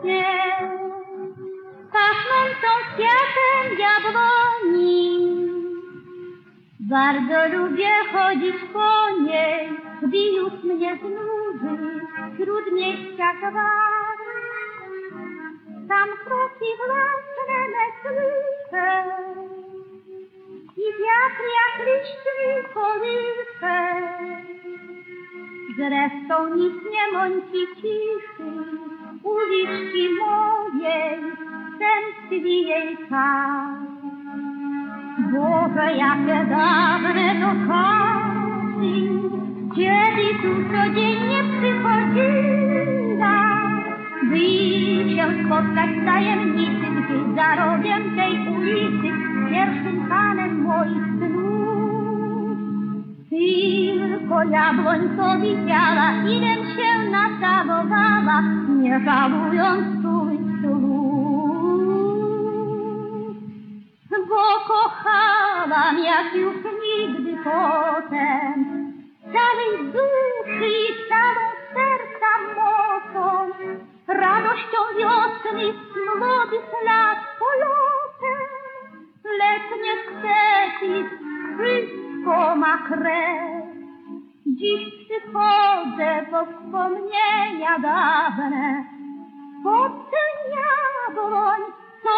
Barcelonie, 0.00 0.24
pachnącą 1.92 2.68
kwiatem 2.94 3.78
jabłoni. 3.78 5.30
Bardzo 6.80 7.58
lubię 7.58 7.90
chodzić 8.12 8.56
po 8.72 9.22
niej, 9.22 9.68
gdy 10.02 10.18
już 10.18 10.52
mnie 10.64 10.98
znudzi 10.98 12.00
wśród 12.34 12.72
mieścia 12.72 13.34
gwar. 13.34 14.16
Tam 15.88 16.08
kroki 16.24 16.66
własne 16.86 17.58
me 17.72 17.84
słyszę 18.02 19.04
i 20.76 20.86
wiatr 21.00 21.42
jak 21.58 21.86
liść 21.86 22.16
kołysze. 22.74 24.00
Zresztą 25.76 26.54
nic 26.54 26.74
nie 26.92 27.12
mąci 27.12 27.66
ciszy, 27.76 28.80
uliczki 29.22 30.08
mojej, 30.18 31.18
tęskni 31.78 32.62
jej 32.62 32.96
czas. 32.96 33.80
Boże, 35.32 35.96
jakie 35.96 36.46
dawne 36.50 37.28
to 37.40 37.50
czasy, 37.68 38.94
kiedy 39.74 40.26
tu 40.42 40.50
codziennie 40.72 41.40
przychodziła, 41.58 43.38
by 44.22 44.44
się 45.14 45.26
spotkać 45.44 45.90
z 46.02 46.04
tajemnicy, 46.06 46.86
rogiem 47.56 48.16
tej 48.16 48.48
ulicy, 48.48 49.08
pierwszym 49.50 50.06
panem 50.08 50.62
moich 50.62 51.06
snów. 51.18 51.60
Tylko 54.30 54.44
jabłoń 54.44 55.16
co 55.16 55.38
widziała, 55.40 56.12
idem 56.22 56.60
się 56.76 57.10
nacałowała, 57.10 58.42
nie 58.68 59.00
żałując 59.04 59.86
swych 60.00 60.46
słów. 60.62 61.74
Bo 64.28 64.44
kochałam 64.68 65.98
jak 66.04 66.34
już 66.34 66.54
nigdy 66.54 67.36
potem, 67.44 68.54
całej 69.32 69.86
duszy 69.86 70.66
i 70.66 71.08
całą 71.08 71.46
serca 71.74 72.30
mocą, 72.56 73.52
radością 74.08 74.78
wiosny 74.98 75.72
młodych 76.18 76.70
lat 76.86 77.18
polotem, 77.38 78.46
lecz 79.38 79.70
niestety 79.84 81.16
wszystko 81.56 82.56
ma 82.56 82.78
krew. 82.78 83.69
Dziś 84.60 84.84
przychodzę 85.04 86.26
po 86.30 86.46
wspomnienia 86.46 87.78
dawne, 87.78 88.84
pod 89.64 89.92
ten 90.10 90.52
jabłoń, 90.52 91.60
co 92.02 92.14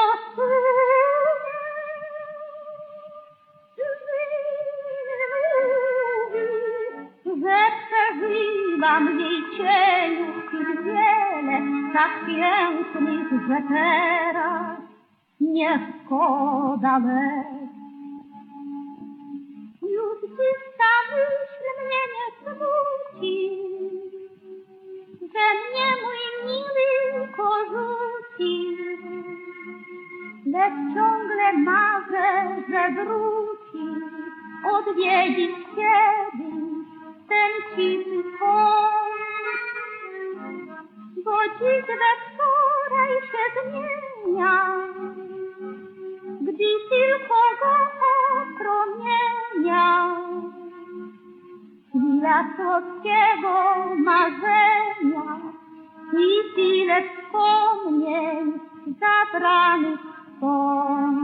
mówi, 6.26 7.43
że 7.43 7.59
przeżywam 7.82 9.16
w 9.16 9.20
jej 9.20 9.43
cieniu 9.57 10.32
chwil 10.49 10.82
wiele, 10.84 11.59
tak 11.93 12.12
pięknych, 12.26 13.28
że 13.49 13.62
teraz 13.68 14.78
nie 15.40 15.80
szkoda 16.05 16.99
lec. 16.99 17.72
Bo 41.24 41.39
dziś 41.49 41.87
we 41.87 42.11
wczoraj 42.22 43.12
się 43.30 43.43
zmienia, 43.61 44.55
gdy 46.63 46.73
tylko 46.91 47.41
go 47.61 47.75
promienia. 48.59 49.87
Chwila 51.89 52.39
słodkiego 52.57 53.55
marzenia 53.97 55.27
i 56.13 56.55
tyle 56.55 57.03
wspomnień 57.03 58.45
zabranych 59.01 60.01
stąd. 60.37 61.23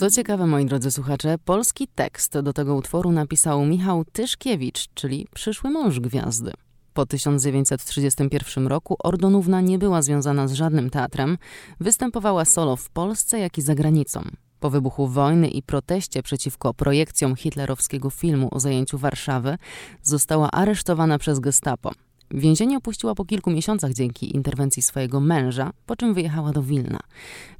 Co 0.00 0.10
ciekawe, 0.10 0.46
moi 0.46 0.66
drodzy 0.66 0.90
słuchacze, 0.90 1.38
polski 1.44 1.88
tekst 1.88 2.38
do 2.38 2.52
tego 2.52 2.74
utworu 2.74 3.12
napisał 3.12 3.66
Michał 3.66 4.04
Tyszkiewicz, 4.04 4.88
czyli 4.94 5.26
przyszły 5.34 5.70
mąż 5.70 6.00
gwiazdy. 6.00 6.52
Po 6.94 7.06
1931 7.06 8.66
roku 8.66 8.96
Ordonówna 8.98 9.60
nie 9.60 9.78
była 9.78 10.02
związana 10.02 10.48
z 10.48 10.52
żadnym 10.52 10.90
teatrem, 10.90 11.38
występowała 11.80 12.44
solo 12.44 12.76
w 12.76 12.90
Polsce, 12.90 13.38
jak 13.38 13.58
i 13.58 13.62
za 13.62 13.74
granicą. 13.74 14.22
Po 14.60 14.70
wybuchu 14.70 15.06
wojny 15.06 15.48
i 15.48 15.62
proteście 15.62 16.22
przeciwko 16.22 16.74
projekcjom 16.74 17.36
hitlerowskiego 17.36 18.10
filmu 18.10 18.48
o 18.50 18.60
zajęciu 18.60 18.98
Warszawy 18.98 19.58
została 20.02 20.50
aresztowana 20.50 21.18
przez 21.18 21.40
gestapo. 21.40 21.92
Więzienie 22.34 22.76
opuściła 22.76 23.14
po 23.14 23.24
kilku 23.24 23.50
miesiącach 23.50 23.92
dzięki 23.92 24.36
interwencji 24.36 24.82
swojego 24.82 25.20
męża, 25.20 25.70
po 25.86 25.96
czym 25.96 26.14
wyjechała 26.14 26.52
do 26.52 26.62
Wilna. 26.62 27.00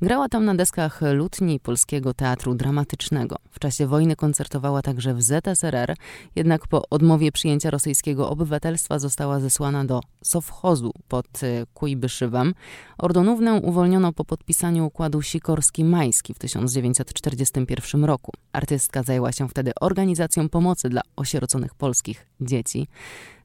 Grała 0.02 0.28
tam 0.28 0.44
na 0.44 0.54
deskach 0.54 1.00
lutni 1.14 1.60
Polskiego 1.60 2.14
Teatru 2.14 2.54
Dramatycznego. 2.54 3.36
W 3.50 3.58
czasie 3.58 3.86
wojny 3.86 4.16
koncertowała 4.16 4.82
także 4.82 5.14
w 5.14 5.22
ZSRR, 5.22 5.96
jednak 6.36 6.66
po 6.66 6.82
odmowie 6.90 7.32
przyjęcia 7.32 7.70
rosyjskiego 7.70 8.30
obywatelstwa 8.30 8.98
została 8.98 9.40
zesłana 9.40 9.84
do 9.84 10.00
Sowchozu 10.24 10.92
pod 11.08 11.42
y, 11.42 11.66
Kujbyszywem. 11.74 12.54
Ordonównę 12.98 13.54
uwolniono 13.54 14.12
po 14.12 14.24
podpisaniu 14.24 14.86
układu 14.86 15.20
Sikorski-Majski 15.20 16.34
w 16.34 16.38
1941 16.38 18.04
roku. 18.04 18.32
Artystka 18.52 19.02
zajęła 19.02 19.32
się 19.32 19.48
wtedy 19.48 19.72
organizacją 19.80 20.48
pomocy 20.48 20.88
dla 20.88 21.00
osieroconych 21.16 21.74
polskich 21.74 22.26
dzieci. 22.40 22.88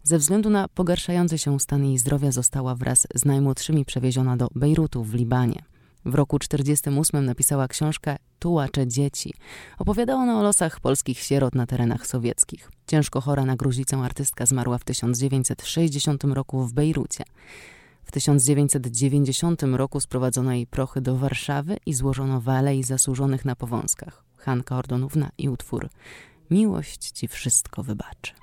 Ze 0.08 0.18
względu 0.18 0.50
na 0.50 0.68
pogarszający 0.68 1.38
się 1.38 1.60
stan 1.60 1.86
jej 1.86 1.98
zdrowia 1.98 2.32
została 2.32 2.76
wraz 2.76 3.08
z 3.16 3.26
najmłodszymi 3.26 3.86
przewieziona 3.86 4.38
do 4.38 4.48
Bejrutu 4.56 5.04
w 5.04 5.14
Libanie. 5.14 5.64
W 6.06 6.16
roku 6.16 6.40
1948 6.40 7.26
napisała 7.26 7.68
książkę 7.68 8.16
Tułacze 8.40 8.88
dzieci. 8.88 9.34
Opowiadała 9.80 10.22
ona 10.22 10.40
o 10.40 10.44
losach 10.44 10.80
polskich 10.80 11.20
sierot 11.20 11.56
na 11.56 11.66
terenach 11.66 12.08
sowieckich. 12.08 12.72
Ciężko 12.88 13.22
chora 13.22 13.46
na 13.46 13.56
gruźlicę 13.56 13.98
artystka 13.98 14.46
zmarła 14.46 14.78
w 14.78 14.84
1960 14.84 16.24
roku 16.24 16.64
w 16.64 16.74
Bejrucie. 16.74 17.24
W 18.04 18.12
1990 18.12 19.64
roku 19.64 20.00
sprowadzono 20.00 20.54
jej 20.54 20.68
prochy 20.68 21.02
do 21.02 21.18
Warszawy 21.18 21.78
i 21.86 21.94
złożono 21.94 22.42
w 22.42 22.50
Alei 22.50 22.84
Zasłużonych 22.84 23.46
na 23.46 23.56
Powązkach. 23.56 24.24
Hanka 24.38 24.78
Ordonówna 24.78 25.30
i 25.38 25.50
utwór 25.50 25.90
Miłość 26.52 27.12
ci 27.12 27.28
wszystko 27.28 27.84
wybaczy. 27.84 28.34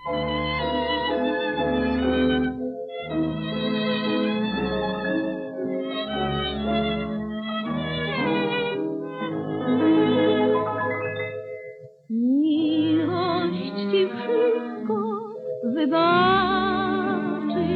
Wybaczy, 15.93 17.69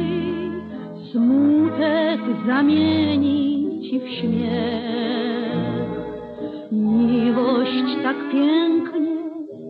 smutek 1.11 2.21
zamieni 2.47 3.79
ci 3.83 3.99
w 3.99 4.09
śmiech. 4.09 5.57
Miłość 6.71 7.97
tak 8.03 8.15
pięknie 8.31 9.17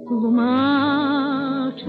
tłumaczy 0.07 1.87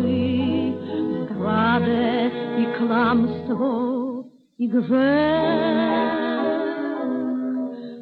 zdradę 1.25 2.31
i 2.59 2.67
kłamstwo 2.79 4.25
i 4.59 4.69
grzech. 4.69 6.19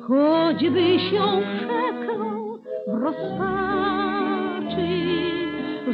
Choćby 0.09 0.99
się 0.99 1.23
przeklął 1.57 2.59
w 2.89 2.95
rozpaczy, 3.03 4.87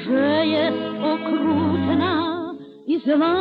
że 0.06 0.46
jest 0.46 0.78
okrutna 1.02 2.21
zła. 3.06 3.34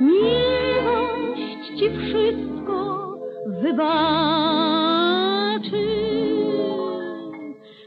Miłość 0.00 1.78
ci 1.78 1.90
wszystko 1.90 3.08
wybaczy, 3.62 3.88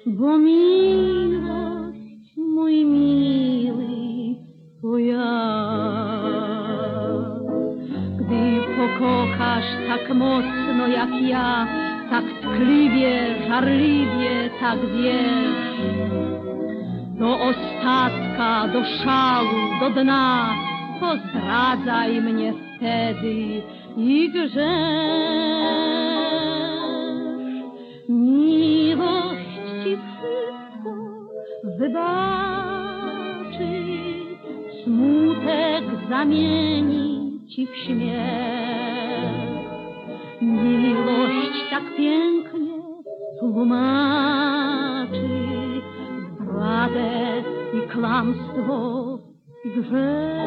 bo 0.05 0.37
miłość, 0.37 2.37
mój 2.37 2.85
miły, 2.85 3.85
to 4.81 4.97
ja. 4.97 5.55
Gdy 8.19 8.61
pokochasz 8.77 9.65
tak 9.87 10.13
mocno 10.15 10.87
jak 10.87 11.21
ja, 11.21 11.67
tak 12.09 12.23
tkliwie, 12.41 13.35
żarliwie, 13.47 14.49
tak 14.59 14.79
wiesz, 14.79 15.34
szału, 18.85 19.79
do 19.79 19.89
dna, 19.89 20.55
to 20.99 21.17
zdradzaj 21.17 22.21
mnie 22.21 22.53
wtedy 22.53 23.61
i 23.97 24.29
grzesz. 24.29 24.55
Miłość 28.09 29.55
ci 29.83 29.97
wszystko 29.97 30.91
wybaczy, 31.77 33.73
smutek 34.83 35.83
zamieni 36.09 37.39
ci 37.49 37.67
w 37.67 37.75
śmiech. 37.75 39.35
Miłość 40.41 41.69
tak 41.69 41.83
pięknie 41.97 42.79
tłumaczy 43.39 43.94
kłamstwo 48.25 49.19
i 49.65 49.69
grzech. 49.69 50.45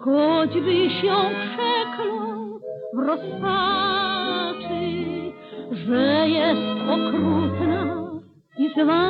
Choćby 0.00 0.90
się 0.90 1.16
przeklął 1.42 2.60
w 2.94 2.98
rozpaczy, 2.98 4.84
że 5.70 6.28
jest 6.28 6.80
okrutna 6.90 8.10
i 8.58 8.70
zła. 8.74 9.08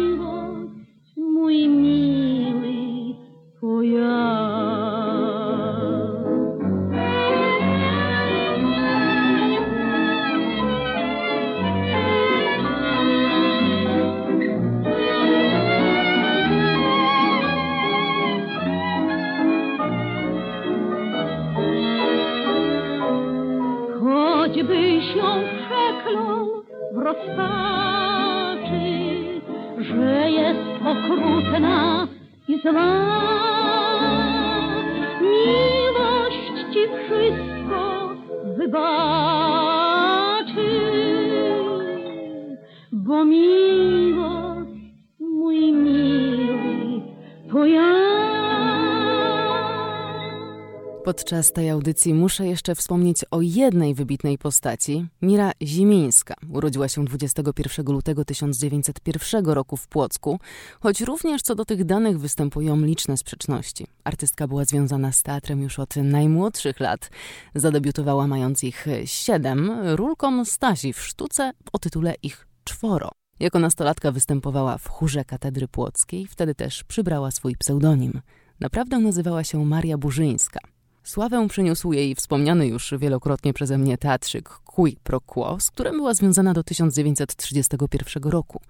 rozpaczy, 27.37 28.81
że 29.81 30.31
jest 30.31 30.61
okrutna 30.87 32.09
i 32.49 32.61
zła. 32.61 33.23
Miłość 35.21 36.73
ci 36.73 36.81
wszystko 37.05 37.81
wybaczy, 38.57 39.26
Podczas 51.07 51.53
tej 51.53 51.71
audycji 51.71 52.15
muszę 52.15 52.47
jeszcze 52.47 52.75
wspomnieć 52.75 53.25
o 53.31 53.41
jednej 53.41 53.95
wybitnej 53.95 54.39
postaci. 54.39 55.07
Mira 55.23 55.53
Zimińska. 55.63 56.35
Urodziła 56.53 56.89
się 56.89 57.05
21 57.05 57.87
lutego 57.87 58.25
1901 58.25 59.47
roku 59.47 59.77
w 59.77 59.89
Płocku, 59.89 60.39
choć 60.81 61.01
również 61.01 61.43
co 61.43 61.55
do 61.55 61.65
tych 61.65 61.85
danych 61.85 62.21
występują 62.21 62.77
liczne 62.77 63.17
sprzeczności. 63.17 63.87
Artystka 64.05 64.49
była 64.49 64.65
związana 64.65 65.13
z 65.13 65.23
teatrem 65.23 65.63
już 65.63 65.79
od 65.79 65.97
najmłodszych 65.97 66.81
lat. 66.81 67.11
Zadebiutowała 67.55 68.27
mając 68.27 68.65
ich 68.65 68.87
siedem, 69.05 69.71
rulką 69.95 70.45
Stasi 70.45 70.93
w 70.93 71.01
sztuce 71.01 71.53
o 71.73 71.79
tytule 71.79 72.15
Ich 72.23 72.47
czworo. 72.65 73.11
Jako 73.41 73.59
nastolatka 73.59 74.13
występowała 74.13 74.79
w 74.79 74.89
chórze 74.89 75.25
katedry 75.25 75.69
płockiej, 75.69 76.27
wtedy 76.27 76.55
też 76.55 76.85
przybrała 76.85 77.31
swój 77.31 77.57
pseudonim. 77.57 78.21
Naprawdę 78.61 78.99
nazywała 78.99 79.45
się 79.45 79.65
Maria 79.65 79.99
Burzyńska. 79.99 80.61
Sławę 81.07 81.49
przyniósł 81.49 81.93
jej 81.93 82.15
wspomniany 82.15 82.67
już 82.67 82.95
wielokrotnie 82.99 83.53
przeze 83.53 83.79
mnie 83.79 83.99
teatrzyk 83.99 84.49
Qui 84.49 84.97
pro 85.03 85.21
Quo, 85.21 85.61
z 85.61 85.71
którym 85.71 85.97
była 85.97 86.15
związana 86.15 86.55
do 86.55 86.63
1931 86.63 88.23
roku. 88.23 88.61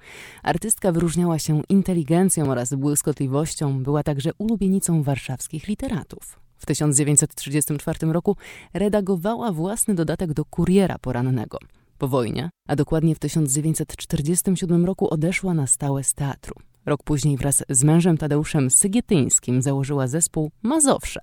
Artystka 0.42 0.92
wyróżniała 0.92 1.38
się 1.38 1.62
inteligencją 1.68 2.50
oraz 2.50 2.74
błyskotliwością, 2.74 3.82
była 3.82 4.02
także 4.02 4.30
ulubienicą 4.38 5.02
warszawskich 5.02 5.68
literatów. 5.68 6.40
W 6.56 6.66
1934 6.66 8.12
roku 8.12 8.36
redagowała 8.74 9.52
własny 9.52 9.94
dodatek 9.94 10.32
do 10.32 10.44
Kuriera 10.44 10.98
Porannego. 10.98 11.58
Po 11.98 12.08
wojnie, 12.08 12.50
a 12.68 12.76
dokładnie 12.76 13.14
w 13.14 13.18
1947 13.18 14.84
roku 14.84 15.10
odeszła 15.14 15.54
na 15.54 15.66
stałe 15.66 16.04
z 16.04 16.14
teatru. 16.14 16.54
Rok 16.86 17.02
później 17.02 17.36
wraz 17.36 17.64
z 17.68 17.84
mężem 17.84 18.18
Tadeuszem 18.18 18.70
Sygietyńskim 18.70 19.62
założyła 19.62 20.08
zespół 20.08 20.50
Mazowsze, 20.62 21.20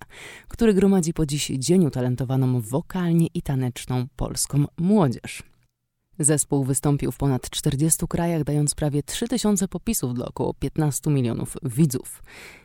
który 0.47 0.73
gromadzi 0.73 1.13
po 1.13 1.25
dziś 1.25 1.47
dzień 1.47 1.85
utalentowaną 1.85 2.61
wokalnie 2.61 3.27
i 3.33 3.41
taneczną 3.41 4.05
polską 4.15 4.65
młodzież. 4.77 5.52
Zespół 6.19 6.63
wystąpił 6.63 7.11
w 7.11 7.17
ponad 7.17 7.49
40 7.49 8.07
krajach, 8.07 8.43
dając 8.43 8.75
prawie 8.75 9.03
3000 9.03 9.67
popisów 9.67 10.13
dla 10.13 10.25
około 10.25 10.53
15 10.53 11.09
milionów 11.09 11.57
widzów. 11.63 12.23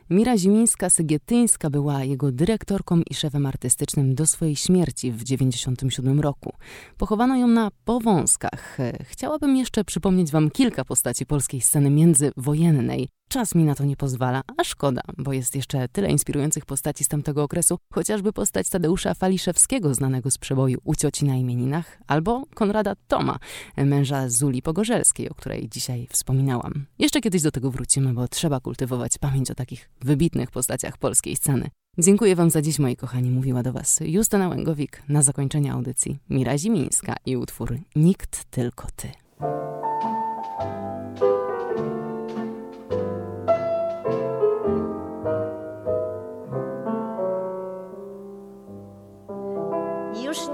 Mira 0.09 0.37
Zimińska-Sygietyńska 0.37 1.69
była 1.69 2.03
jego 2.03 2.31
dyrektorką 2.31 3.01
i 3.09 3.13
szefem 3.13 3.45
artystycznym 3.45 4.15
do 4.15 4.25
swojej 4.25 4.55
śmierci 4.55 5.11
w 5.11 5.23
1997 5.23 6.19
roku. 6.19 6.53
Pochowano 6.97 7.35
ją 7.35 7.47
na 7.47 7.71
Powązkach. 7.85 8.77
Chciałabym 9.03 9.55
jeszcze 9.55 9.83
przypomnieć 9.83 10.31
wam 10.31 10.51
kilka 10.51 10.85
postaci 10.85 11.25
polskiej 11.25 11.61
sceny 11.61 11.89
międzywojennej. 11.89 13.09
Czas 13.31 13.55
mi 13.55 13.63
na 13.63 13.75
to 13.75 13.85
nie 13.85 13.95
pozwala, 13.95 14.41
a 14.57 14.63
szkoda, 14.63 15.01
bo 15.17 15.33
jest 15.33 15.55
jeszcze 15.55 15.87
tyle 15.87 16.09
inspirujących 16.09 16.65
postaci 16.65 17.03
z 17.03 17.07
tamtego 17.07 17.43
okresu, 17.43 17.77
chociażby 17.93 18.33
postać 18.33 18.69
Tadeusza 18.69 19.13
Faliszewskiego, 19.13 19.93
znanego 19.93 20.31
z 20.31 20.37
przeboju 20.37 20.77
U 20.83 20.95
cioci 20.95 21.25
na 21.25 21.35
imieninach, 21.35 21.97
albo 22.07 22.43
Konrada 22.55 22.95
Toma, 23.07 23.39
męża 23.77 24.29
Zuli 24.29 24.61
Pogorzelskiej, 24.61 25.29
o 25.29 25.33
której 25.33 25.69
dzisiaj 25.69 26.07
wspominałam. 26.11 26.85
Jeszcze 26.99 27.21
kiedyś 27.21 27.41
do 27.41 27.51
tego 27.51 27.71
wrócimy, 27.71 28.13
bo 28.13 28.27
trzeba 28.27 28.59
kultywować 28.59 29.17
pamięć 29.17 29.51
o 29.51 29.55
takich 29.55 29.89
wybitnych 30.01 30.51
postaciach 30.51 30.97
polskiej 30.97 31.35
sceny. 31.35 31.69
Dziękuję 31.97 32.35
Wam 32.35 32.49
za 32.49 32.61
dziś, 32.61 32.79
moi 32.79 32.95
kochani. 32.95 33.29
Mówiła 33.29 33.63
do 33.63 33.73
Was 33.73 33.99
Justyna 34.01 34.47
Łęgowik. 34.47 35.03
Na 35.09 35.21
zakończenie 35.21 35.73
audycji 35.73 36.19
Mira 36.29 36.57
Zimińska 36.57 37.15
i 37.25 37.37
utwór 37.37 37.77
Nikt, 37.95 38.43
tylko 38.43 38.87
Ty. 38.95 39.11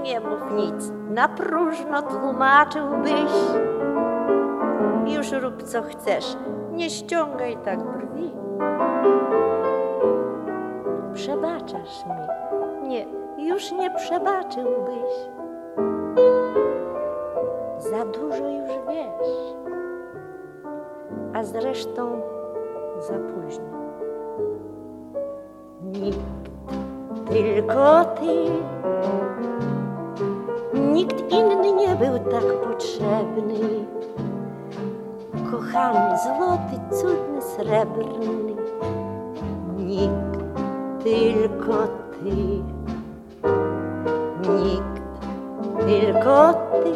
Nie 0.06 0.20
mów 0.20 0.40
nic, 0.56 0.92
na 1.10 1.28
próżno 1.28 2.02
tłumaczyłbyś. 2.02 3.32
Już 5.06 5.32
rób 5.32 5.62
co 5.62 5.82
chcesz, 5.82 6.36
nie 6.72 6.90
ściągaj 6.90 7.56
tak 7.56 7.78
brwi. 7.82 8.32
Przebaczasz 11.14 12.04
mi, 12.06 12.88
nie, 12.88 13.06
już 13.48 13.72
nie 13.72 13.90
przebaczyłbyś. 13.90 15.12
Za 17.78 18.04
dużo 18.04 18.48
już 18.48 18.70
wiesz, 18.88 19.56
a 21.34 21.44
zresztą 21.44 22.20
za 23.00 23.14
późno. 23.14 23.76
Nikt, 25.82 26.18
tylko 27.28 28.04
ty. 28.04 28.46
Nikt 30.96 31.32
inny 31.32 31.72
nie 31.72 31.96
był 31.96 32.18
tak 32.18 32.60
potrzebny. 32.68 33.86
Kochany, 35.50 36.18
złoty, 36.18 36.96
cudny, 36.96 37.42
srebrny. 37.42 38.56
Nikt, 39.76 40.44
tylko 41.04 41.74
ty. 41.86 42.36
Nikt, 44.52 45.02
tylko 45.86 46.52
ty. 46.52 46.92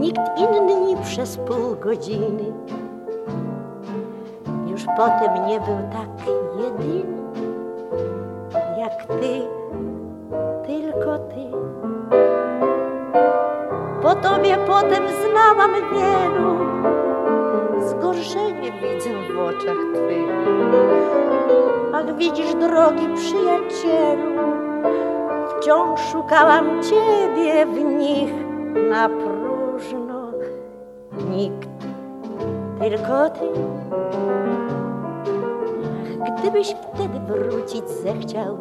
Nikt 0.00 0.20
inny 0.36 0.80
nie 0.80 0.96
przez 0.96 1.36
pół 1.36 1.76
godziny. 1.80 2.52
Już 4.66 4.84
potem 4.96 5.46
nie 5.46 5.60
był 5.60 5.78
tak 5.92 6.26
jedyny 6.56 7.22
jak 8.78 9.06
ty 9.06 9.61
tobie 14.22 14.56
potem 14.66 15.04
znałam 15.08 15.70
wielu, 15.92 16.56
zgorszenie 17.80 18.72
widzę 18.72 19.10
w 19.34 19.38
oczach 19.38 19.76
twych. 19.94 20.32
Ach, 21.94 22.16
widzisz, 22.16 22.54
drogi 22.54 23.08
przyjacielu, 23.14 24.32
wciąż 25.48 26.00
szukałam 26.00 26.82
ciebie 26.82 27.66
w 27.66 27.84
nich 27.84 28.32
na 28.90 29.08
próżno. 29.08 30.22
Nikt, 31.30 31.68
tylko 32.78 33.30
ty. 33.30 33.48
Ach, 36.02 36.38
gdybyś 36.38 36.68
wtedy 36.94 37.20
wrócić 37.20 37.88
zechciał, 37.88 38.58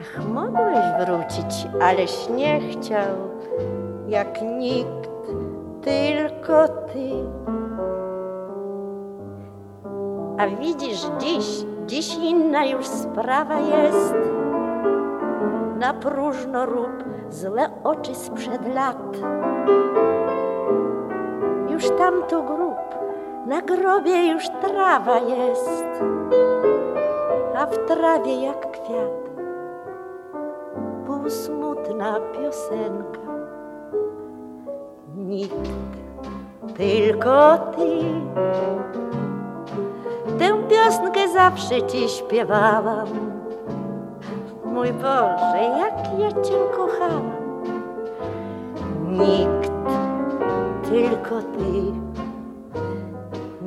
Ach, 0.00 0.24
mogłeś 0.28 1.06
wrócić, 1.06 1.66
aleś 1.80 2.28
nie 2.28 2.60
chciał, 2.60 3.31
jak 4.12 4.42
nikt, 4.42 5.10
tylko 5.82 6.68
ty. 6.68 7.10
A 10.38 10.46
widzisz 10.46 11.06
dziś, 11.18 11.64
dziś 11.86 12.16
inna 12.16 12.64
już 12.64 12.86
sprawa 12.86 13.58
jest. 13.58 14.14
Na 15.78 15.94
próżno 15.94 16.66
rób 16.66 17.04
złe 17.30 17.70
oczy 17.84 18.14
sprzed 18.14 18.74
lat. 18.74 19.16
Już 21.68 21.90
tamto 21.90 22.42
grób, 22.42 22.78
na 23.46 23.62
grobie 23.62 24.26
już 24.32 24.48
trawa 24.48 25.18
jest, 25.18 26.02
a 27.56 27.66
w 27.66 27.78
trawie 27.78 28.42
jak 28.42 28.70
kwiat 28.70 29.22
półsmutna 31.06 32.20
piosenka. 32.32 33.21
Nikt, 35.32 35.68
tylko 36.76 37.58
ty. 37.58 38.04
Tę 40.38 40.48
piosenkę 40.68 41.28
zawsze 41.32 41.82
ci 41.82 42.08
śpiewałam. 42.08 43.08
Mój 44.64 44.92
Boże, 44.92 45.62
jak 45.78 46.18
ja 46.18 46.42
cię 46.42 46.54
kochałam. 46.76 47.30
Nikt, 49.08 49.72
tylko 50.88 51.42
ty. 51.42 51.82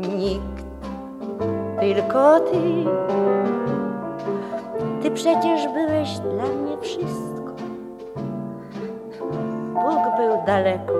Nikt, 0.10 0.66
tylko 1.80 2.40
ty. 2.40 2.86
Ty 5.02 5.12
przecież 5.12 5.68
byłeś 5.68 6.20
dla 6.20 6.44
mnie 6.44 6.78
wszystko. 6.82 7.52
Bóg 9.74 10.18
był 10.18 10.46
daleko, 10.46 10.94